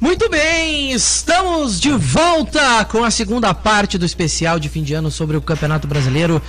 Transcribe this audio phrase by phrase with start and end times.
[0.00, 5.10] Muito bem, estamos de volta com a segunda parte do especial de fim de ano
[5.10, 6.40] sobre o Campeonato Brasileiro.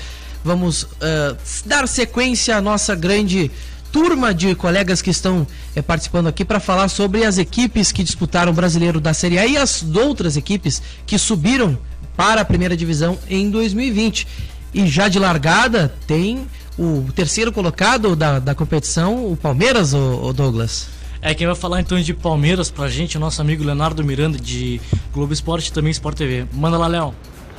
[0.41, 3.51] Vamos uh, dar sequência à nossa grande
[3.91, 5.45] turma de colegas que estão
[5.75, 9.45] uh, participando aqui para falar sobre as equipes que disputaram o Brasileiro da Série A
[9.45, 11.77] e as outras equipes que subiram
[12.15, 14.29] para a primeira divisão em 2020.
[14.73, 16.47] E já de largada tem
[16.79, 21.00] o terceiro colocado da, da competição, o Palmeiras, o, o Douglas.
[21.23, 24.39] É, quem vai falar então de Palmeiras pra gente é o nosso amigo Leonardo Miranda,
[24.39, 24.81] de
[25.13, 26.47] Globo Esporte e também Sport TV.
[26.51, 27.13] Manda lá, Léo.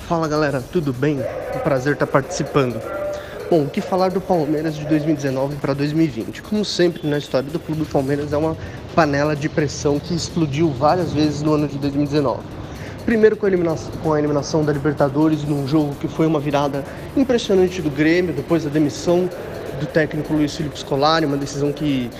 [0.08, 1.20] Fala galera, tudo bem?
[1.54, 2.82] Um prazer estar participando.
[3.48, 6.42] Bom, o que falar do Palmeiras de 2019 para 2020?
[6.42, 8.56] Como sempre na história do clube, o Palmeiras é uma
[8.96, 12.40] panela de pressão que explodiu várias vezes no ano de 2019.
[13.04, 16.84] Primeiro com a, eliminação, com a eliminação da Libertadores num jogo que foi uma virada
[17.16, 19.30] impressionante do Grêmio, depois da demissão
[19.78, 22.10] do técnico Luiz Felipe Scolari, uma decisão que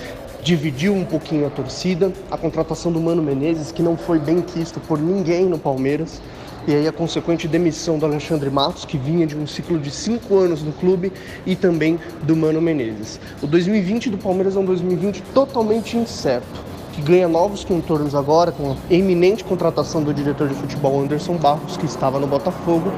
[0.43, 4.79] dividiu um pouquinho a torcida, a contratação do Mano Menezes, que não foi bem quisto
[4.81, 6.21] por ninguém no Palmeiras,
[6.67, 10.37] e aí a consequente demissão do Alexandre Matos, que vinha de um ciclo de cinco
[10.37, 11.13] anos no clube,
[11.45, 13.19] e também do Mano Menezes.
[13.41, 18.71] O 2020 do Palmeiras é um 2020 totalmente incerto, que ganha novos contornos agora com
[18.71, 22.91] a eminente contratação do diretor de futebol Anderson Barros, que estava no Botafogo,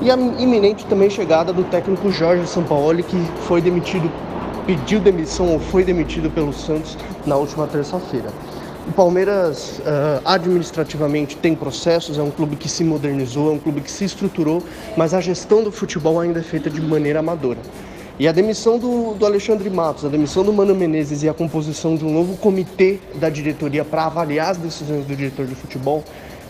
[0.00, 4.10] e a iminente também chegada do técnico Jorge Sampaoli, que foi demitido
[4.66, 8.30] pediu demissão ou foi demitido pelo Santos na última terça-feira.
[8.88, 13.80] O Palmeiras uh, administrativamente tem processos, é um clube que se modernizou, é um clube
[13.80, 14.62] que se estruturou,
[14.96, 17.58] mas a gestão do futebol ainda é feita de maneira amadora.
[18.18, 21.96] E a demissão do, do Alexandre Matos, a demissão do Mano Menezes e a composição
[21.96, 26.02] de um novo comitê da diretoria para avaliar as decisões do diretor de futebol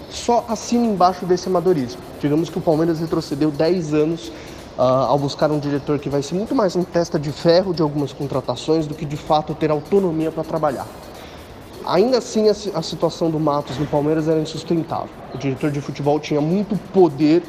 [0.08, 2.00] só assina embaixo desse amadorismo.
[2.20, 4.32] Digamos que o Palmeiras retrocedeu 10 anos
[4.78, 7.82] uh, ao buscar um diretor que vai ser muito mais um testa de ferro de
[7.82, 10.86] algumas contratações do que de fato ter autonomia para trabalhar.
[11.84, 15.08] Ainda assim, a, a situação do Matos no Palmeiras era insustentável.
[15.34, 17.42] O diretor de futebol tinha muito poder,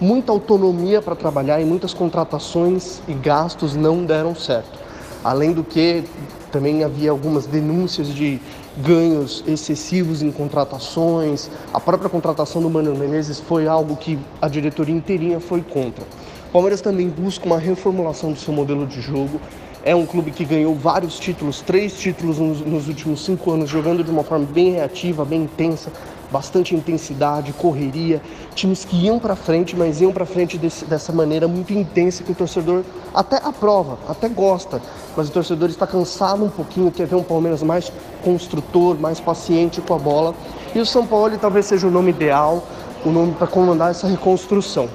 [0.00, 4.78] muita autonomia para trabalhar e muitas contratações e gastos não deram certo.
[5.24, 6.04] Além do que,
[6.50, 8.40] também havia algumas denúncias de
[8.78, 11.50] ganhos excessivos em contratações.
[11.72, 16.04] A própria contratação do Mano Menezes foi algo que a diretoria inteirinha foi contra.
[16.50, 19.40] O Palmeiras também busca uma reformulação do seu modelo de jogo.
[19.84, 24.02] É um clube que ganhou vários títulos, três títulos nos, nos últimos cinco anos, jogando
[24.02, 25.92] de uma forma bem reativa, bem intensa,
[26.28, 28.20] bastante intensidade, correria,
[28.52, 32.32] times que iam para frente, mas iam para frente desse, dessa maneira muito intensa que
[32.32, 32.82] o torcedor
[33.14, 34.82] até aprova, até gosta,
[35.16, 37.92] mas o torcedor está cansado um pouquinho, quer ver um Palmeiras mais
[38.24, 40.34] construtor, mais paciente com a bola.
[40.74, 42.66] E o São Paulo talvez seja o nome ideal,
[43.04, 44.88] o nome para comandar essa reconstrução.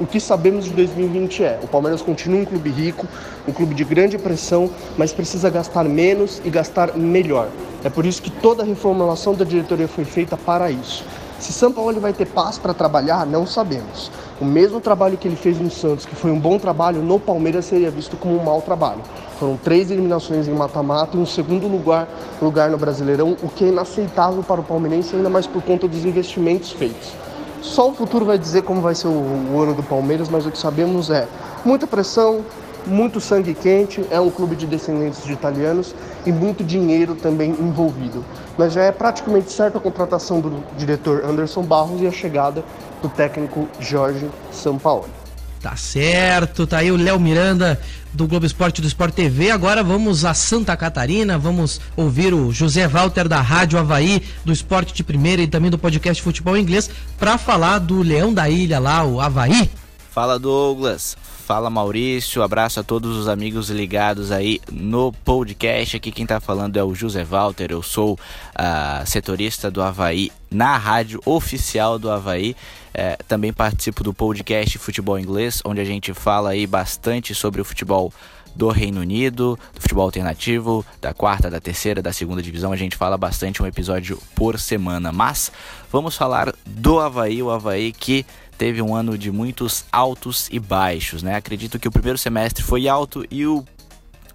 [0.00, 3.04] O que sabemos de 2020 é: o Palmeiras continua um clube rico,
[3.48, 7.48] um clube de grande pressão, mas precisa gastar menos e gastar melhor.
[7.82, 11.04] É por isso que toda a reformulação da diretoria foi feita para isso.
[11.40, 14.10] Se São Paulo vai ter paz para trabalhar, não sabemos.
[14.40, 17.64] O mesmo trabalho que ele fez no Santos, que foi um bom trabalho, no Palmeiras
[17.64, 19.00] seria visto como um mau trabalho.
[19.38, 22.08] Foram três eliminações em mata-mata e um segundo lugar,
[22.40, 26.04] lugar no Brasileirão, o que é inaceitável para o palmeirense, ainda mais por conta dos
[26.04, 27.12] investimentos feitos.
[27.60, 29.10] Só o futuro vai dizer como vai ser o,
[29.52, 31.26] o ano do Palmeiras, mas o que sabemos é
[31.64, 32.44] muita pressão,
[32.86, 38.24] muito sangue quente, é um clube de descendentes de italianos e muito dinheiro também envolvido.
[38.56, 42.64] Mas já é praticamente certa a contratação do diretor Anderson Barros e a chegada
[43.02, 45.17] do técnico Jorge Sampaoli.
[45.60, 47.80] Tá certo, tá aí o Léo Miranda
[48.12, 49.50] do Globo Esporte do Sport TV.
[49.50, 54.94] Agora vamos a Santa Catarina, vamos ouvir o José Walter da Rádio Havaí, do Esporte
[54.94, 59.04] de Primeira e também do podcast Futebol Inglês, para falar do Leão da Ilha lá,
[59.04, 59.68] o Havaí.
[60.18, 65.96] Fala Douglas, fala Maurício, abraço a todos os amigos ligados aí no podcast.
[65.96, 70.76] Aqui quem tá falando é o José Walter, eu sou uh, setorista do Havaí na
[70.76, 72.56] rádio oficial do Havaí.
[72.92, 77.64] É, também participo do podcast Futebol Inglês, onde a gente fala aí bastante sobre o
[77.64, 78.12] futebol
[78.56, 82.72] do Reino Unido, do futebol alternativo, da quarta, da terceira, da segunda divisão.
[82.72, 85.12] A gente fala bastante um episódio por semana.
[85.12, 85.52] Mas
[85.92, 88.26] vamos falar do Havaí, o Havaí que
[88.58, 91.36] teve um ano de muitos altos e baixos, né?
[91.36, 93.64] Acredito que o primeiro semestre foi alto e o,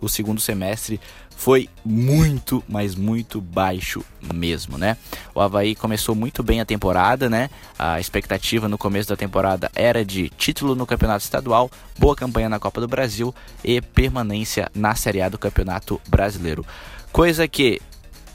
[0.01, 0.99] o segundo semestre
[1.35, 4.03] foi muito, mas muito baixo
[4.33, 4.95] mesmo, né?
[5.35, 7.49] O Havaí começou muito bem a temporada, né?
[7.77, 12.59] A expectativa no começo da temporada era de título no Campeonato Estadual, boa campanha na
[12.59, 16.65] Copa do Brasil e permanência na Série A do Campeonato Brasileiro.
[17.11, 17.81] Coisa que,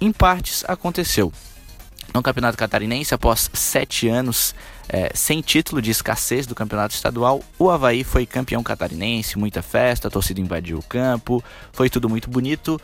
[0.00, 1.32] em partes, aconteceu.
[2.12, 4.54] No Campeonato Catarinense, após sete anos
[4.88, 10.08] é, sem título de escassez do campeonato estadual, o Havaí foi campeão catarinense, muita festa,
[10.08, 12.80] a torcida invadiu o campo, foi tudo muito bonito.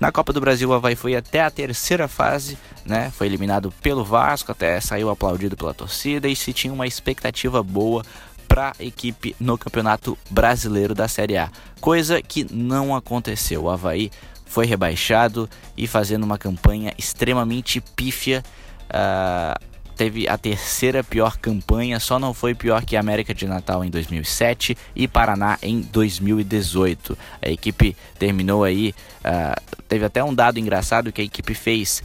[0.00, 2.56] Na Copa do Brasil, o Havaí foi até a terceira fase,
[2.86, 3.10] né?
[3.10, 8.04] Foi eliminado pelo Vasco, até saiu aplaudido pela torcida e se tinha uma expectativa boa
[8.46, 11.50] para a equipe no Campeonato Brasileiro da Série A.
[11.80, 13.64] Coisa que não aconteceu.
[13.64, 14.12] O Havaí
[14.46, 18.44] foi rebaixado e fazendo uma campanha extremamente pífia.
[18.88, 23.90] Uh, teve a terceira pior campanha, só não foi pior que América de Natal em
[23.90, 27.18] 2007 e Paraná em 2018.
[27.42, 32.00] A equipe terminou aí, uh, teve até um dado engraçado que a equipe fez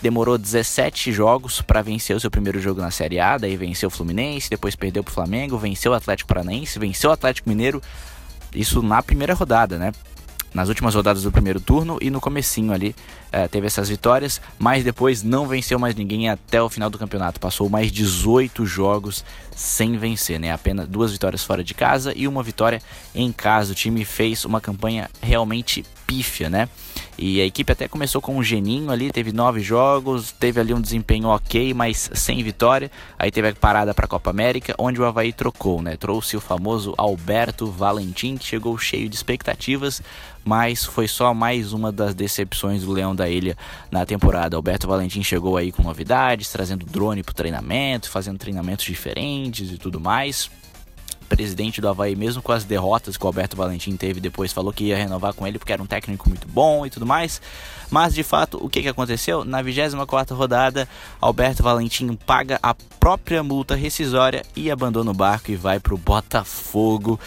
[0.00, 3.90] demorou 17 jogos para vencer o seu primeiro jogo na Série A, daí venceu o
[3.90, 7.82] Fluminense, depois perdeu para o Flamengo, venceu o Atlético Paranaense, venceu o Atlético Mineiro,
[8.54, 9.90] isso na primeira rodada, né?
[10.58, 12.92] Nas últimas rodadas do primeiro turno e no comecinho ali
[13.30, 17.38] é, teve essas vitórias, mas depois não venceu mais ninguém até o final do campeonato.
[17.38, 19.24] Passou mais 18 jogos
[19.54, 20.50] sem vencer, né?
[20.50, 22.82] Apenas duas vitórias fora de casa e uma vitória
[23.14, 23.70] em casa.
[23.70, 26.68] O time fez uma campanha realmente pífia, né?
[27.18, 30.80] E a equipe até começou com um geninho ali, teve nove jogos, teve ali um
[30.80, 32.92] desempenho ok, mas sem vitória.
[33.18, 35.96] Aí teve a parada para a Copa América, onde o Havaí trocou, né?
[35.96, 40.00] Trouxe o famoso Alberto Valentim, que chegou cheio de expectativas,
[40.44, 43.56] mas foi só mais uma das decepções do Leão da Ilha
[43.90, 44.54] na temporada.
[44.54, 49.76] Alberto Valentim chegou aí com novidades, trazendo drone para o treinamento, fazendo treinamentos diferentes e
[49.76, 50.48] tudo mais
[51.28, 54.84] presidente do Havaí, mesmo com as derrotas que o Alberto Valentim teve depois, falou que
[54.84, 57.40] ia renovar com ele porque era um técnico muito bom e tudo mais.
[57.90, 59.44] Mas de fato, o que, que aconteceu?
[59.44, 60.88] Na 24 rodada,
[61.20, 65.98] Alberto Valentim paga a própria multa rescisória e abandona o barco e vai para o
[65.98, 67.18] Botafogo.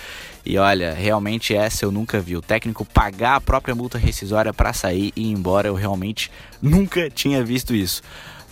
[0.45, 2.35] E olha, realmente essa eu nunca vi.
[2.35, 6.31] O técnico pagar a própria multa rescisória para sair e ir embora, eu realmente
[6.61, 8.01] nunca tinha visto isso.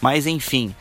[0.02, 0.74] Mas enfim,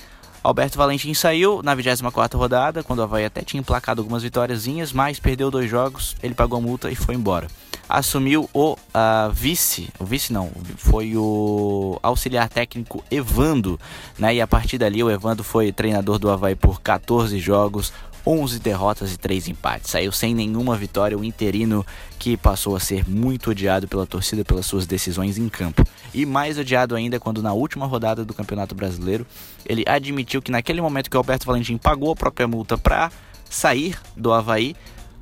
[0.42, 5.18] Alberto Valentim saiu na 24 rodada, quando o Havaí até tinha emplacado algumas vitóriazinhas, mas
[5.18, 7.48] perdeu dois jogos, ele pagou a multa e foi embora.
[7.88, 13.80] Assumiu o uh, vice, o vice não, foi o auxiliar técnico Evando,
[14.18, 14.34] né?
[14.34, 17.90] E a partir dali o Evando foi treinador do Havaí por 14 jogos,
[18.28, 19.90] 11 derrotas e 3 empates.
[19.90, 21.84] Saiu sem nenhuma vitória o interino
[22.18, 25.82] que passou a ser muito odiado pela torcida pelas suas decisões em campo.
[26.12, 29.26] E mais odiado ainda quando na última rodada do Campeonato Brasileiro
[29.64, 33.10] ele admitiu que naquele momento que o Alberto Valentim pagou a própria multa para
[33.48, 34.76] sair do Havaí,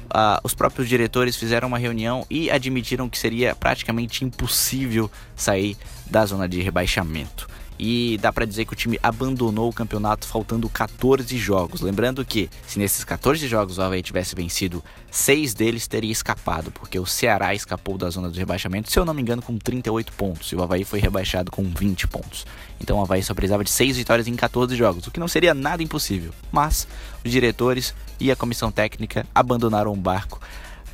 [0.06, 5.76] Uh, os próprios diretores fizeram uma reunião e admitiram que seria praticamente impossível sair
[6.08, 7.48] da zona de rebaixamento.
[7.78, 11.81] E dá para dizer que o time abandonou o campeonato faltando 14 jogos.
[11.81, 16.99] Lembrando que, se nesses 14 jogos o Havaí tivesse vencido, seis deles teria escapado, porque
[16.99, 20.50] o Ceará escapou da zona do rebaixamento, se eu não me engano, com 38 pontos.
[20.52, 22.46] E o Havaí foi rebaixado com 20 pontos.
[22.81, 25.52] Então o Havaí só precisava de 6 vitórias em 14 jogos, o que não seria
[25.52, 26.32] nada impossível.
[26.50, 26.88] Mas
[27.25, 30.40] os diretores e a comissão técnica abandonaram o barco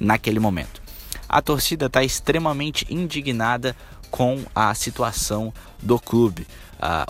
[0.01, 0.83] naquele momento.
[1.29, 3.75] A torcida está extremamente indignada
[4.11, 6.47] com a situação do clube.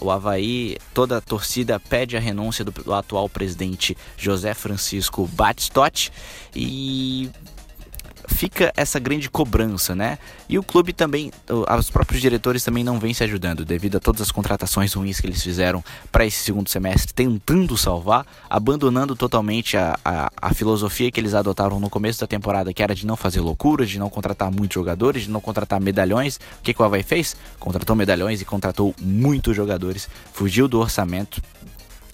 [0.01, 6.13] O Havaí, toda a torcida pede a renúncia do, do atual presidente José Francisco Batistotti
[6.55, 7.31] e
[8.29, 10.19] fica essa grande cobrança, né?
[10.49, 11.31] E o clube também,
[11.79, 15.27] os próprios diretores também não vêm se ajudando, devido a todas as contratações ruins que
[15.27, 21.21] eles fizeram para esse segundo semestre, tentando salvar, abandonando totalmente a, a, a, filosofia que
[21.21, 24.51] eles adotaram no começo da temporada, que era de não fazer loucuras, de não contratar
[24.51, 26.37] muitos jogadores, de não contratar medalhões.
[26.37, 27.37] O que, que o Havaí fez?
[27.59, 31.43] Contratou medalhões e contratou muitos jogadores, fugiu do orçamento,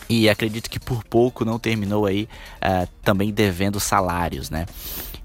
[0.09, 2.29] e acredito que por pouco não terminou aí
[2.63, 4.65] uh, também devendo salários, né?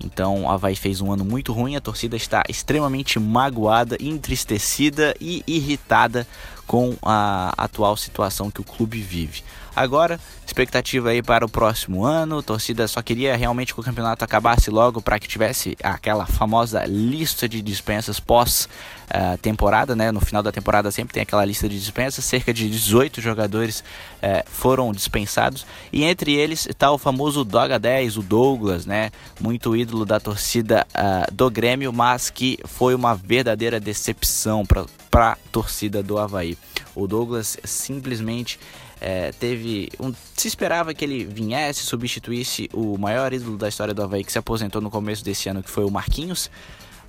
[0.03, 5.43] Então, a Havaí fez um ano muito ruim, a torcida está extremamente magoada, entristecida e
[5.47, 6.27] irritada
[6.65, 9.43] com a atual situação que o clube vive.
[9.75, 12.37] Agora, expectativa aí para o próximo ano.
[12.37, 16.85] A torcida só queria realmente que o campeonato acabasse logo para que tivesse aquela famosa
[16.85, 18.69] lista de dispensas pós
[19.05, 20.11] uh, temporada, né?
[20.11, 22.23] No final da temporada sempre tem aquela lista de dispensas.
[22.23, 28.17] Cerca de 18 jogadores uh, foram dispensados e entre eles está o famoso Doga 10,
[28.17, 29.09] o Douglas, né?
[29.39, 34.63] Muito ídolo da torcida uh, do Grêmio, mas que foi uma verdadeira decepção
[35.09, 36.52] para a torcida do Havaí.
[36.95, 38.59] O Douglas simplesmente
[39.01, 44.01] é, teve um, se esperava que ele viesse, substituísse o maior ídolo da história do
[44.01, 46.49] Havaí que se aposentou no começo desse ano, que foi o Marquinhos,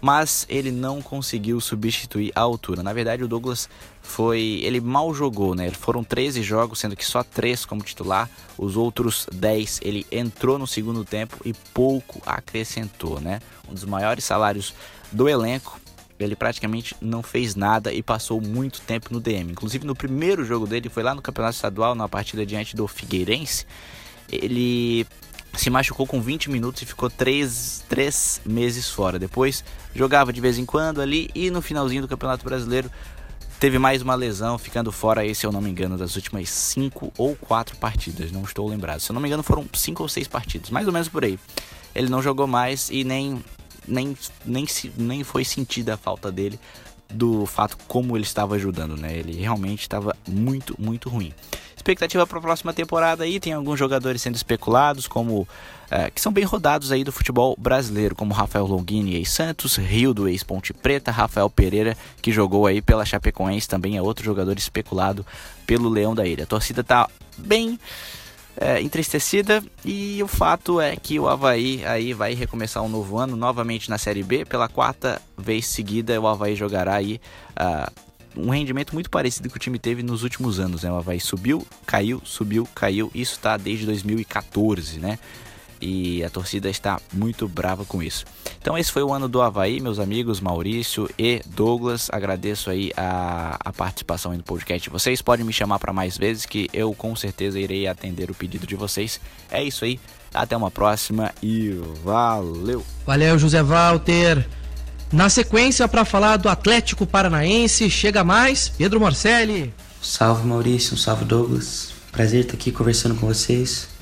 [0.00, 2.82] mas ele não conseguiu substituir a altura.
[2.82, 3.70] Na verdade, o Douglas
[4.02, 5.70] foi, ele mal jogou, né?
[5.70, 10.66] Foram 13 jogos, sendo que só 3 como titular, os outros 10 ele entrou no
[10.66, 13.40] segundo tempo e pouco acrescentou, né?
[13.66, 14.74] Um dos maiores salários
[15.10, 15.80] do elenco
[16.18, 19.52] ele praticamente não fez nada e passou muito tempo no DM.
[19.52, 23.66] Inclusive no primeiro jogo dele, foi lá no Campeonato Estadual, na partida diante do Figueirense,
[24.30, 25.06] ele
[25.56, 29.18] se machucou com 20 minutos e ficou 3, 3 meses fora.
[29.18, 32.90] Depois jogava de vez em quando ali e no finalzinho do Campeonato Brasileiro
[33.60, 37.36] teve mais uma lesão, ficando fora se eu não me engano, das últimas 5 ou
[37.36, 39.00] 4 partidas, não estou lembrado.
[39.00, 41.38] Se eu não me engano, foram 5 ou 6 partidas, mais ou menos por aí.
[41.94, 43.42] Ele não jogou mais e nem,
[43.86, 46.58] nem, nem, nem foi sentida a falta dele
[47.08, 49.16] do fato como ele estava ajudando, né?
[49.16, 51.32] Ele realmente estava muito, muito ruim.
[51.76, 55.46] Expectativa para a próxima temporada aí, tem alguns jogadores sendo especulados, como
[55.90, 60.14] é, que são bem rodados aí do futebol brasileiro, como Rafael Longini ex Santos, Rio
[60.14, 64.56] do ex Ponte Preta, Rafael Pereira, que jogou aí pela Chapecoense, também é outro jogador
[64.56, 65.26] especulado
[65.66, 66.44] pelo Leão da Ilha.
[66.44, 67.78] A torcida tá bem
[68.56, 73.36] é, entristecida e o fato é que o Havaí aí vai recomeçar um novo ano
[73.36, 74.44] novamente na Série B.
[74.44, 77.20] Pela quarta vez seguida, o Havaí jogará aí
[77.58, 77.92] uh,
[78.36, 80.82] um rendimento muito parecido que o time teve nos últimos anos.
[80.82, 80.90] Né?
[80.90, 83.10] O Havaí subiu, caiu, subiu, caiu.
[83.14, 85.18] Isso está desde 2014, né?
[85.80, 88.24] E a torcida está muito brava com isso.
[88.60, 92.08] Então esse foi o ano do Havaí, meus amigos Maurício e Douglas.
[92.10, 94.88] Agradeço aí a, a participação aí no podcast.
[94.90, 98.66] Vocês podem me chamar para mais vezes que eu com certeza irei atender o pedido
[98.66, 99.20] de vocês.
[99.50, 100.00] É isso aí.
[100.32, 101.70] Até uma próxima e
[102.02, 102.84] valeu.
[103.06, 104.46] Valeu, José Walter.
[105.12, 109.72] Na sequência, para falar do Atlético Paranaense, chega mais Pedro Marcelli.
[110.02, 111.92] Salve Maurício, salve Douglas.
[112.10, 113.93] Prazer estar aqui conversando com vocês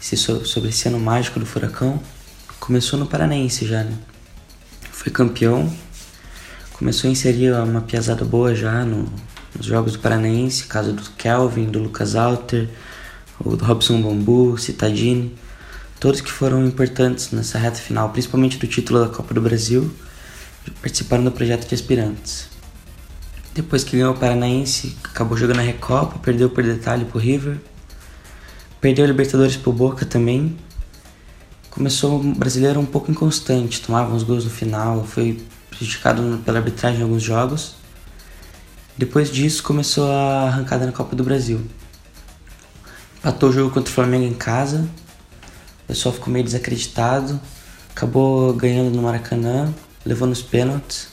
[0.00, 2.00] esse, sobre esse ano mágico do Furacão.
[2.58, 3.96] Começou no Paranaense já, né?
[4.92, 5.72] Foi campeão,
[6.72, 9.10] começou a inserir uma piazada boa já no,
[9.56, 12.68] nos jogos do Paranaense, caso do Kelvin, do Lucas Alter,
[13.42, 15.34] o do Robson Bambu, Citadini
[16.00, 19.94] todos que foram importantes nessa reta final, principalmente do título da Copa do Brasil,
[20.80, 22.48] participaram do projeto de aspirantes.
[23.54, 27.58] Depois que ganhou o Paranaense, acabou jogando a Recopa, perdeu por detalhe pro River,
[28.80, 30.56] perdeu a Libertadores pro Boca também.
[31.70, 37.00] Começou o brasileiro um pouco inconstante, tomava uns gols no final, foi prejudicado pela arbitragem
[37.00, 37.74] em alguns jogos.
[38.96, 41.60] Depois disso começou a arrancada na Copa do Brasil.
[43.18, 44.88] Empatou o jogo contra o Flamengo em casa,
[45.90, 47.40] pessoal ficou meio desacreditado,
[47.90, 49.74] acabou ganhando no Maracanã,
[50.06, 51.08] levou nos pênaltis,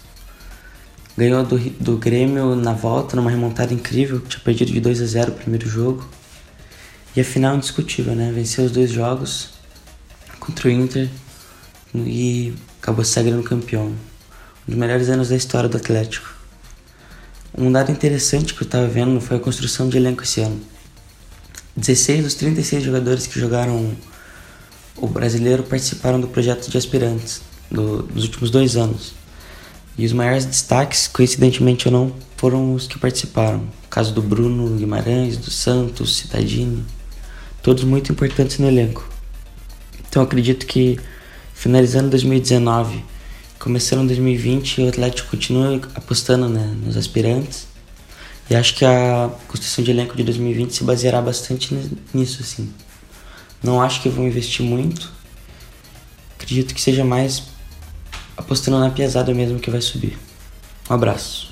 [1.18, 5.32] ganhou do, do Grêmio na volta, numa remontada incrível, tinha perdido de 2 a 0
[5.32, 6.08] o primeiro jogo.
[7.18, 8.32] E a final indiscutível, né?
[8.32, 9.50] Venceu os dois jogos
[10.40, 11.10] contra o Inter
[11.96, 13.88] e acabou se sagrando campeão.
[13.88, 13.96] Um
[14.68, 16.32] dos melhores anos da história do Atlético.
[17.58, 20.62] Um dado interessante que eu estava vendo foi a construção de elenco esse ano.
[21.76, 23.96] 16 dos 36 jogadores que jogaram
[24.96, 29.16] o brasileiro participaram do projeto de aspirantes do, dos últimos dois anos.
[29.98, 33.68] E os maiores destaques, coincidentemente ou não, foram os que participaram.
[33.86, 36.86] O caso do Bruno Guimarães, do Santos, Citadini,
[37.68, 39.06] todos muito importantes no elenco.
[40.08, 40.98] Então acredito que
[41.54, 43.04] finalizando 2019,
[43.60, 47.68] começando 2020, o Atlético continua apostando né, nos aspirantes.
[48.50, 51.78] E acho que a construção de elenco de 2020 se baseará bastante
[52.14, 52.72] nisso, assim.
[53.62, 55.12] Não acho que vão investir muito.
[56.38, 57.44] Acredito que seja mais
[58.38, 60.18] apostando na pesada mesmo que vai subir.
[60.90, 61.47] Um abraço.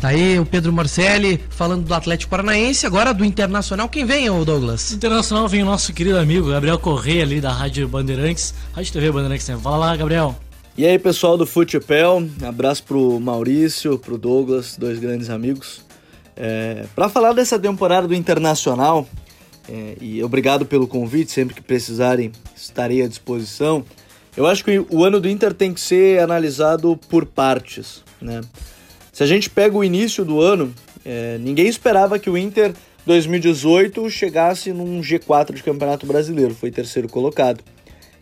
[0.00, 3.88] Tá aí o Pedro Marcelli falando do Atlético Paranaense, agora do Internacional.
[3.88, 4.92] Quem vem, o Douglas?
[4.92, 9.48] Internacional vem o nosso querido amigo Gabriel Correia ali da Rádio Bandeirantes, Rádio TV Bandeirantes.
[9.48, 9.58] Né?
[9.62, 10.36] Fala lá, Gabriel.
[10.76, 15.80] E aí, pessoal do Futebol, abraço pro Maurício, pro Douglas, dois grandes amigos.
[16.36, 19.08] É, para falar dessa temporada do Internacional,
[19.66, 23.82] é, e obrigado pelo convite, sempre que precisarem estarei à disposição.
[24.36, 28.04] Eu acho que o ano do Inter tem que ser analisado por partes.
[28.20, 28.42] Né?
[29.16, 32.74] Se a gente pega o início do ano, é, ninguém esperava que o Inter
[33.06, 37.64] 2018 chegasse num G4 de Campeonato Brasileiro, foi terceiro colocado.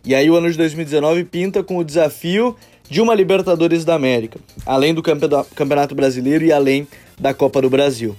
[0.05, 2.55] E aí o ano de 2019 pinta com o desafio
[2.89, 6.87] de uma Libertadores da América, além do Campeonato Brasileiro e além
[7.19, 8.15] da Copa do Brasil.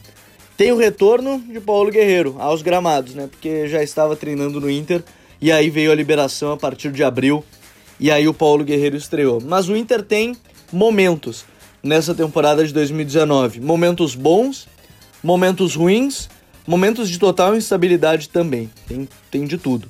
[0.55, 3.27] Tem o retorno de Paulo Guerreiro aos gramados, né?
[3.27, 5.03] Porque já estava treinando no Inter
[5.41, 7.43] e aí veio a liberação a partir de abril
[7.99, 9.41] e aí o Paulo Guerreiro estreou.
[9.41, 10.37] Mas o Inter tem
[10.71, 11.47] momentos
[11.87, 14.69] nessa temporada de 2019, momentos bons,
[15.23, 16.29] momentos ruins,
[16.67, 18.71] momentos de total instabilidade também.
[18.87, 19.89] Tem, tem de tudo.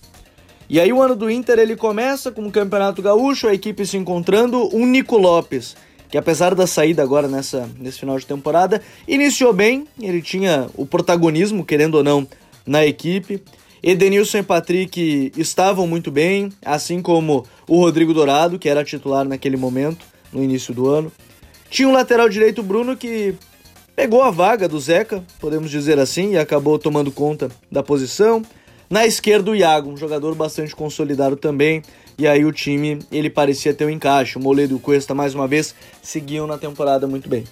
[0.68, 3.96] E aí o ano do Inter ele começa com o Campeonato Gaúcho, a equipe se
[3.96, 5.76] encontrando, um Nico Lopes
[6.08, 10.86] que apesar da saída agora nessa, nesse final de temporada, iniciou bem, ele tinha o
[10.86, 12.26] protagonismo, querendo ou não,
[12.64, 13.42] na equipe.
[13.82, 19.56] Edenilson e Patrick estavam muito bem, assim como o Rodrigo Dourado, que era titular naquele
[19.56, 21.12] momento, no início do ano.
[21.76, 23.34] Tinha um lateral direito, Bruno, que
[23.94, 28.42] pegou a vaga do Zeca, podemos dizer assim, e acabou tomando conta da posição.
[28.88, 31.82] Na esquerda, o Iago, um jogador bastante consolidado também.
[32.16, 34.38] E aí o time, ele parecia ter um encaixe.
[34.38, 37.44] O Moledo e o Cuesta, mais uma vez, seguiam na temporada muito bem.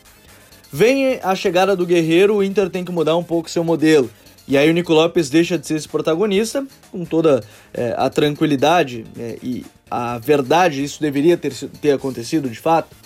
[0.72, 4.08] Vem a chegada do Guerreiro, o Inter tem que mudar um pouco seu modelo.
[4.48, 9.04] E aí o Nico Lopes deixa de ser esse protagonista, com toda é, a tranquilidade
[9.18, 11.52] é, e a verdade, isso deveria ter,
[11.82, 13.03] ter acontecido de fato.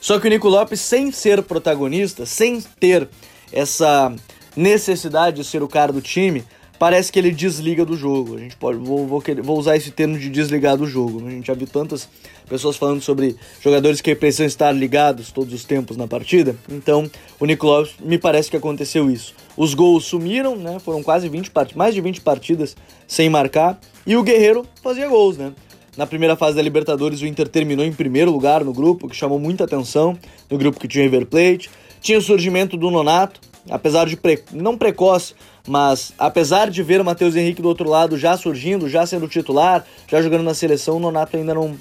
[0.00, 3.08] Só que o Nico Lopes, sem ser protagonista, sem ter
[3.52, 4.14] essa
[4.56, 6.44] necessidade de ser o cara do time,
[6.80, 8.36] parece que ele desliga do jogo.
[8.36, 11.26] A gente pode, vou, vou, vou usar esse termo de desligar do jogo.
[11.26, 12.08] A gente já viu tantas
[12.48, 16.56] pessoas falando sobre jogadores que precisam estar ligados todos os tempos na partida.
[16.70, 19.34] Então, o Nicolas me parece que aconteceu isso.
[19.54, 20.78] Os gols sumiram, né?
[20.78, 22.74] Foram quase 20 partidas, mais de 20 partidas
[23.06, 25.52] sem marcar, e o Guerreiro fazia gols, né?
[25.96, 29.38] Na primeira fase da Libertadores, o Inter terminou em primeiro lugar no grupo, que chamou
[29.38, 30.16] muita atenção,
[30.48, 31.68] no grupo que tinha River Plate.
[32.00, 34.42] Tinha o surgimento do Nonato, apesar de pre...
[34.52, 35.34] não precoce,
[35.66, 39.84] mas apesar de ver o Matheus Henrique do outro lado já surgindo, já sendo titular,
[40.08, 41.76] já jogando na seleção, o Nonato ainda não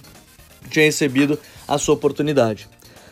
[0.70, 2.68] tinha recebido a sua oportunidade.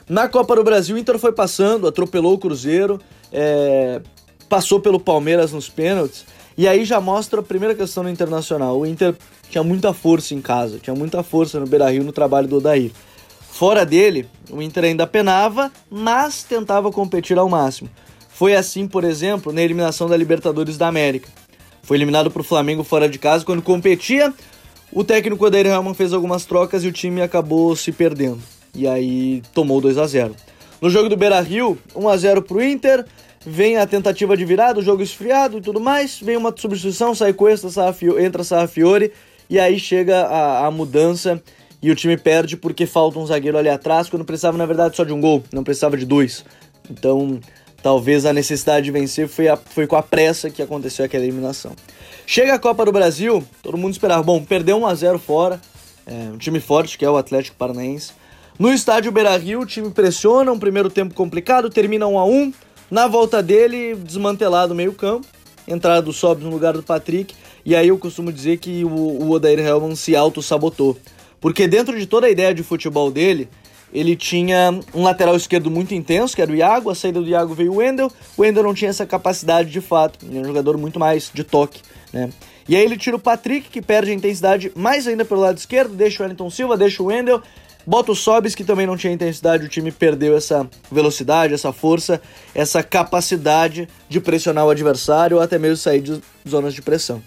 [0.09, 2.99] Na Copa do Brasil, o Inter foi passando, atropelou o Cruzeiro,
[3.31, 4.01] é...
[4.49, 6.25] passou pelo Palmeiras nos pênaltis,
[6.57, 8.79] e aí já mostra a primeira questão no Internacional.
[8.79, 9.15] O Inter
[9.49, 12.91] tinha muita força em casa, tinha muita força no Beira-Rio no trabalho do Odair.
[13.39, 17.89] Fora dele, o Inter ainda penava, mas tentava competir ao máximo.
[18.29, 21.27] Foi assim, por exemplo, na eliminação da Libertadores da América.
[21.81, 24.31] Foi eliminado para o Flamengo fora de casa quando competia.
[24.91, 28.39] O técnico Odair Helman fez algumas trocas e o time acabou se perdendo.
[28.75, 30.35] E aí tomou 2 a 0.
[30.79, 33.05] No jogo do Beira-Rio, 1 a 0 para o Inter.
[33.43, 36.19] Vem a tentativa de virada, o jogo esfriado e tudo mais.
[36.19, 37.69] Vem uma substituição, sai Cuesta,
[38.19, 39.11] entra Sarrafiore.
[39.49, 41.41] E aí chega a, a mudança
[41.81, 45.03] e o time perde porque falta um zagueiro ali atrás, quando precisava, na verdade, só
[45.03, 46.43] de um gol, não precisava de dois.
[46.89, 47.39] Então,
[47.81, 51.73] Talvez a necessidade de vencer foi, a, foi com a pressa que aconteceu aquela eliminação.
[52.25, 54.23] Chega a Copa do Brasil, todo mundo esperava.
[54.23, 55.61] Bom, perdeu 1x0 fora,
[56.05, 58.11] é, um time forte que é o Atlético Paranaense.
[58.57, 62.53] No estádio Beira Rio, o time pressiona, um primeiro tempo complicado, termina 1x1.
[62.89, 65.27] Na volta dele, desmantelado o meio-campo,
[65.67, 67.35] entrada do Sobs no lugar do Patrick.
[67.67, 69.59] E aí eu costumo dizer que o, o Odair
[69.97, 70.97] se auto-sabotou.
[71.41, 73.49] Porque dentro de toda a ideia de futebol dele,
[73.93, 77.53] ele tinha um lateral esquerdo muito intenso, que era o Iago, a saída do Iago
[77.53, 80.77] veio o Wendel, o Wendel não tinha essa capacidade de fato, ele é um jogador
[80.77, 81.81] muito mais de toque,
[82.13, 82.29] né?
[82.69, 85.93] E aí ele tira o Patrick, que perde a intensidade mais ainda pelo lado esquerdo,
[85.93, 87.41] deixa o Wellington Silva, deixa o Wendel,
[87.85, 92.21] bota o Sobis, que também não tinha intensidade, o time perdeu essa velocidade, essa força,
[92.55, 97.21] essa capacidade de pressionar o adversário ou até mesmo sair de zonas de pressão.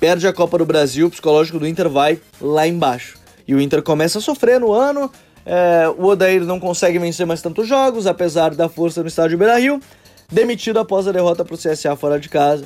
[0.00, 3.18] Perde a Copa do Brasil, o psicológico do Inter vai lá embaixo.
[3.46, 5.12] E o Inter começa a sofrer no ano,
[5.44, 9.78] é, o Odair não consegue vencer mais tantos jogos, apesar da força no estádio Beira-Rio.
[10.32, 12.64] Demitido após a derrota para o CSA fora de casa.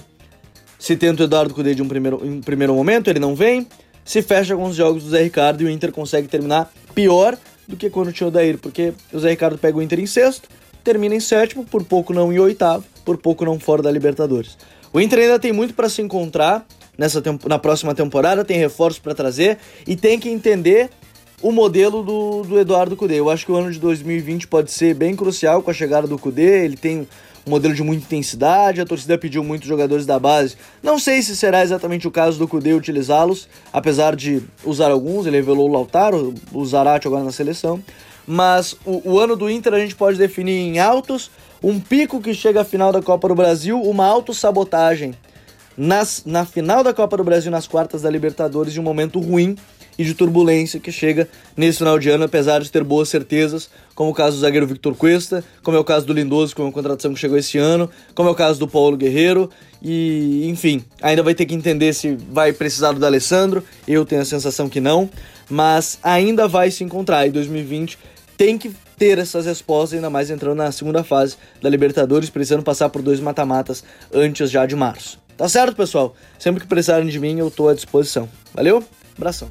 [0.78, 3.66] Se tenta o Eduardo Cudê de um primeiro, em primeiro momento, ele não vem.
[4.04, 7.76] Se fecha com os jogos do Zé Ricardo e o Inter consegue terminar pior do
[7.76, 10.48] que quando tinha o Odair, porque o Zé Ricardo pega o Inter em sexto,
[10.84, 14.58] termina em sétimo, por pouco não em oitavo, por pouco não fora da Libertadores.
[14.92, 19.14] O Inter ainda tem muito para se encontrar nessa na próxima temporada, tem reforços para
[19.14, 20.90] trazer e tem que entender
[21.42, 23.20] o modelo do, do Eduardo Cudê.
[23.20, 26.18] Eu acho que o ano de 2020 pode ser bem crucial com a chegada do
[26.18, 26.64] Cudê.
[26.64, 27.06] Ele tem
[27.46, 30.56] um modelo de muita intensidade, a torcida pediu muitos jogadores da base.
[30.82, 35.36] Não sei se será exatamente o caso do Cudê utilizá-los, apesar de usar alguns, ele
[35.36, 37.82] revelou o Lautaro, o Zarate agora na seleção.
[38.26, 41.30] Mas o, o ano do Inter a gente pode definir em altos,
[41.62, 45.14] um pico que chega à final da Copa do Brasil, uma autossabotagem
[45.76, 49.56] nas, na final da Copa do Brasil, nas quartas da Libertadores, e um momento ruim
[49.98, 54.10] e de turbulência que chega nesse final de ano, apesar de ter boas certezas, como
[54.10, 56.72] o caso do zagueiro Victor Cuesta, como é o caso do Lindoso, com é uma
[56.72, 59.48] contratação que chegou esse ano, como é o caso do Paulo Guerreiro,
[59.82, 64.24] e enfim, ainda vai ter que entender se vai precisar do Alessandro, eu tenho a
[64.24, 65.08] sensação que não,
[65.48, 67.98] mas ainda vai se encontrar, e 2020
[68.36, 72.88] tem que ter essas respostas, ainda mais entrando na segunda fase da Libertadores, precisando passar
[72.88, 75.23] por dois mata-matas antes já de março.
[75.36, 76.14] Tá certo, pessoal?
[76.38, 78.28] Sempre que precisarem de mim, eu tô à disposição.
[78.54, 78.84] Valeu?
[79.16, 79.48] Abração.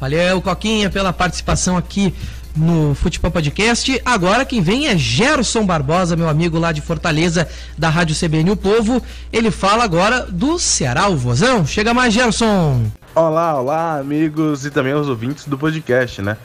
[0.00, 2.14] Valeu, Coquinha, pela participação aqui
[2.56, 4.00] no Futebol Podcast.
[4.04, 8.56] Agora quem vem é Gerson Barbosa, meu amigo lá de Fortaleza, da Rádio CBN O
[8.56, 9.02] Povo.
[9.32, 11.66] Ele fala agora do Ceará, o Vozão.
[11.66, 12.84] Chega mais, Gerson.
[13.14, 16.36] Olá, olá, amigos e também os ouvintes do podcast, né?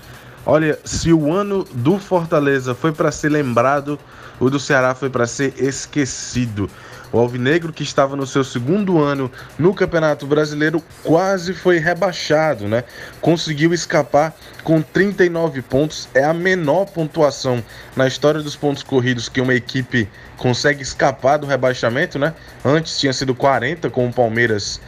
[0.46, 4.00] Olha, se o ano do Fortaleza foi para ser lembrado,
[4.40, 6.70] o do Ceará foi para ser esquecido.
[7.12, 12.84] O Alvinegro, que estava no seu segundo ano no Campeonato Brasileiro, quase foi rebaixado, né?
[13.20, 17.64] Conseguiu escapar com 39 pontos, é a menor pontuação
[17.96, 22.34] na história dos pontos corridos que uma equipe consegue escapar do rebaixamento, né?
[22.64, 24.80] Antes tinha sido 40 com o Palmeiras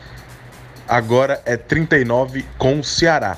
[0.91, 3.37] agora é 39 com o Ceará.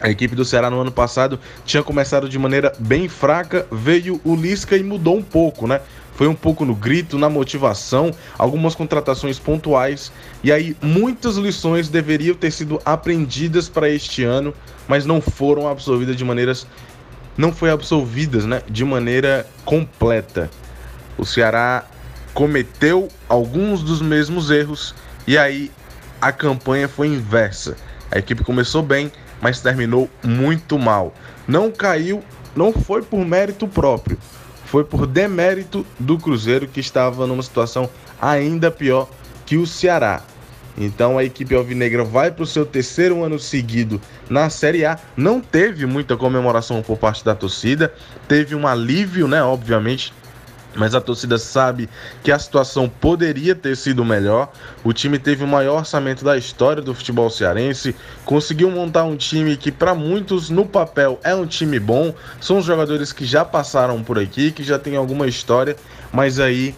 [0.00, 4.36] A equipe do Ceará no ano passado tinha começado de maneira bem fraca, veio o
[4.36, 5.80] Lisca e mudou um pouco, né?
[6.18, 12.34] Foi um pouco no grito, na motivação, algumas contratações pontuais e aí muitas lições deveriam
[12.34, 14.52] ter sido aprendidas para este ano,
[14.88, 16.66] mas não foram absorvidas de maneiras
[17.38, 20.50] não foi absolvidas, né, de maneira completa.
[21.16, 21.84] O Ceará
[22.34, 24.92] cometeu alguns dos mesmos erros
[25.24, 25.70] e aí
[26.20, 27.76] a campanha foi inversa.
[28.10, 31.14] A equipe começou bem, mas terminou muito mal.
[31.46, 32.24] Não caiu,
[32.56, 34.18] não foi por mérito próprio,
[34.70, 37.88] foi por demérito do Cruzeiro que estava numa situação
[38.20, 39.08] ainda pior
[39.46, 40.22] que o Ceará.
[40.76, 44.98] Então a equipe alvinegra vai para o seu terceiro ano seguido na Série A.
[45.16, 47.92] Não teve muita comemoração por parte da torcida,
[48.28, 49.42] teve um alívio, né?
[49.42, 50.12] Obviamente,
[50.74, 51.88] mas a torcida sabe
[52.22, 54.52] que a situação poderia ter sido melhor.
[54.84, 59.56] O time teve o maior orçamento da história do futebol cearense, conseguiu montar um time
[59.56, 62.14] que para muitos no papel é um time bom.
[62.40, 65.76] São jogadores que já passaram por aqui, que já tem alguma história,
[66.12, 66.74] mas aí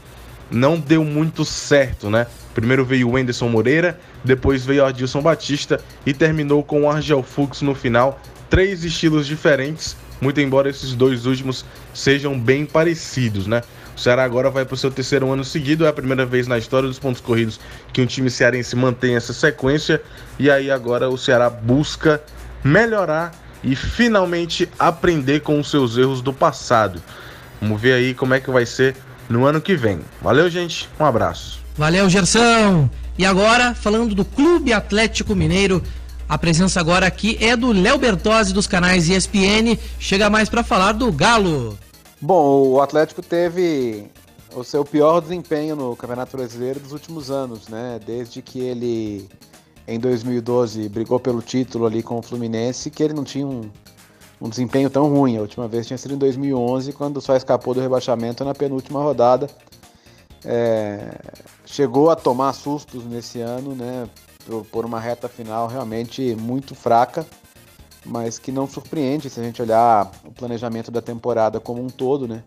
[0.50, 2.26] não deu muito certo, né?
[2.54, 7.22] Primeiro veio o Wenderson Moreira, depois veio o Adilson Batista e terminou com o Argel
[7.22, 8.20] Fux no final.
[8.48, 13.62] Três estilos diferentes, muito embora esses dois últimos sejam bem parecidos, né?
[14.00, 16.56] O Ceará agora vai para o seu terceiro ano seguido, é a primeira vez na
[16.56, 17.60] história dos pontos corridos
[17.92, 20.00] que um time cearense mantém essa sequência.
[20.38, 22.18] E aí agora o Ceará busca
[22.64, 23.30] melhorar
[23.62, 27.02] e finalmente aprender com os seus erros do passado.
[27.60, 28.96] Vamos ver aí como é que vai ser
[29.28, 30.00] no ano que vem.
[30.22, 30.88] Valeu, gente.
[30.98, 31.60] Um abraço.
[31.76, 32.88] Valeu, Gerson.
[33.18, 35.82] E agora, falando do Clube Atlético Mineiro,
[36.26, 39.76] a presença agora aqui é do Léo Bertozzi dos canais ESPN.
[39.98, 41.78] Chega mais para falar do Galo.
[42.20, 44.10] Bom, o Atlético teve
[44.54, 47.98] o seu pior desempenho no Campeonato Brasileiro dos últimos anos, né?
[48.04, 49.28] Desde que ele
[49.88, 53.70] em 2012 brigou pelo título ali com o Fluminense, que ele não tinha um,
[54.40, 55.36] um desempenho tão ruim.
[55.38, 59.48] A última vez tinha sido em 2011, quando só escapou do rebaixamento na penúltima rodada.
[60.44, 61.10] É,
[61.64, 64.08] chegou a tomar sustos nesse ano, né?
[64.46, 67.26] Por, por, uma reta final realmente muito fraca,
[68.04, 72.26] mas que não surpreende se a gente olhar o planejamento da temporada como um todo,
[72.26, 72.42] né?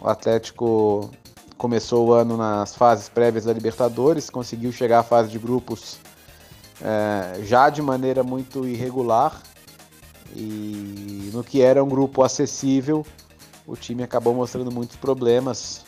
[0.00, 1.10] O Atlético
[1.56, 5.98] começou o ano nas fases prévias da Libertadores, conseguiu chegar à fase de grupos
[6.82, 9.42] é, já de maneira muito irregular
[10.34, 13.06] e no que era um grupo acessível,
[13.66, 15.84] o time acabou mostrando muitos problemas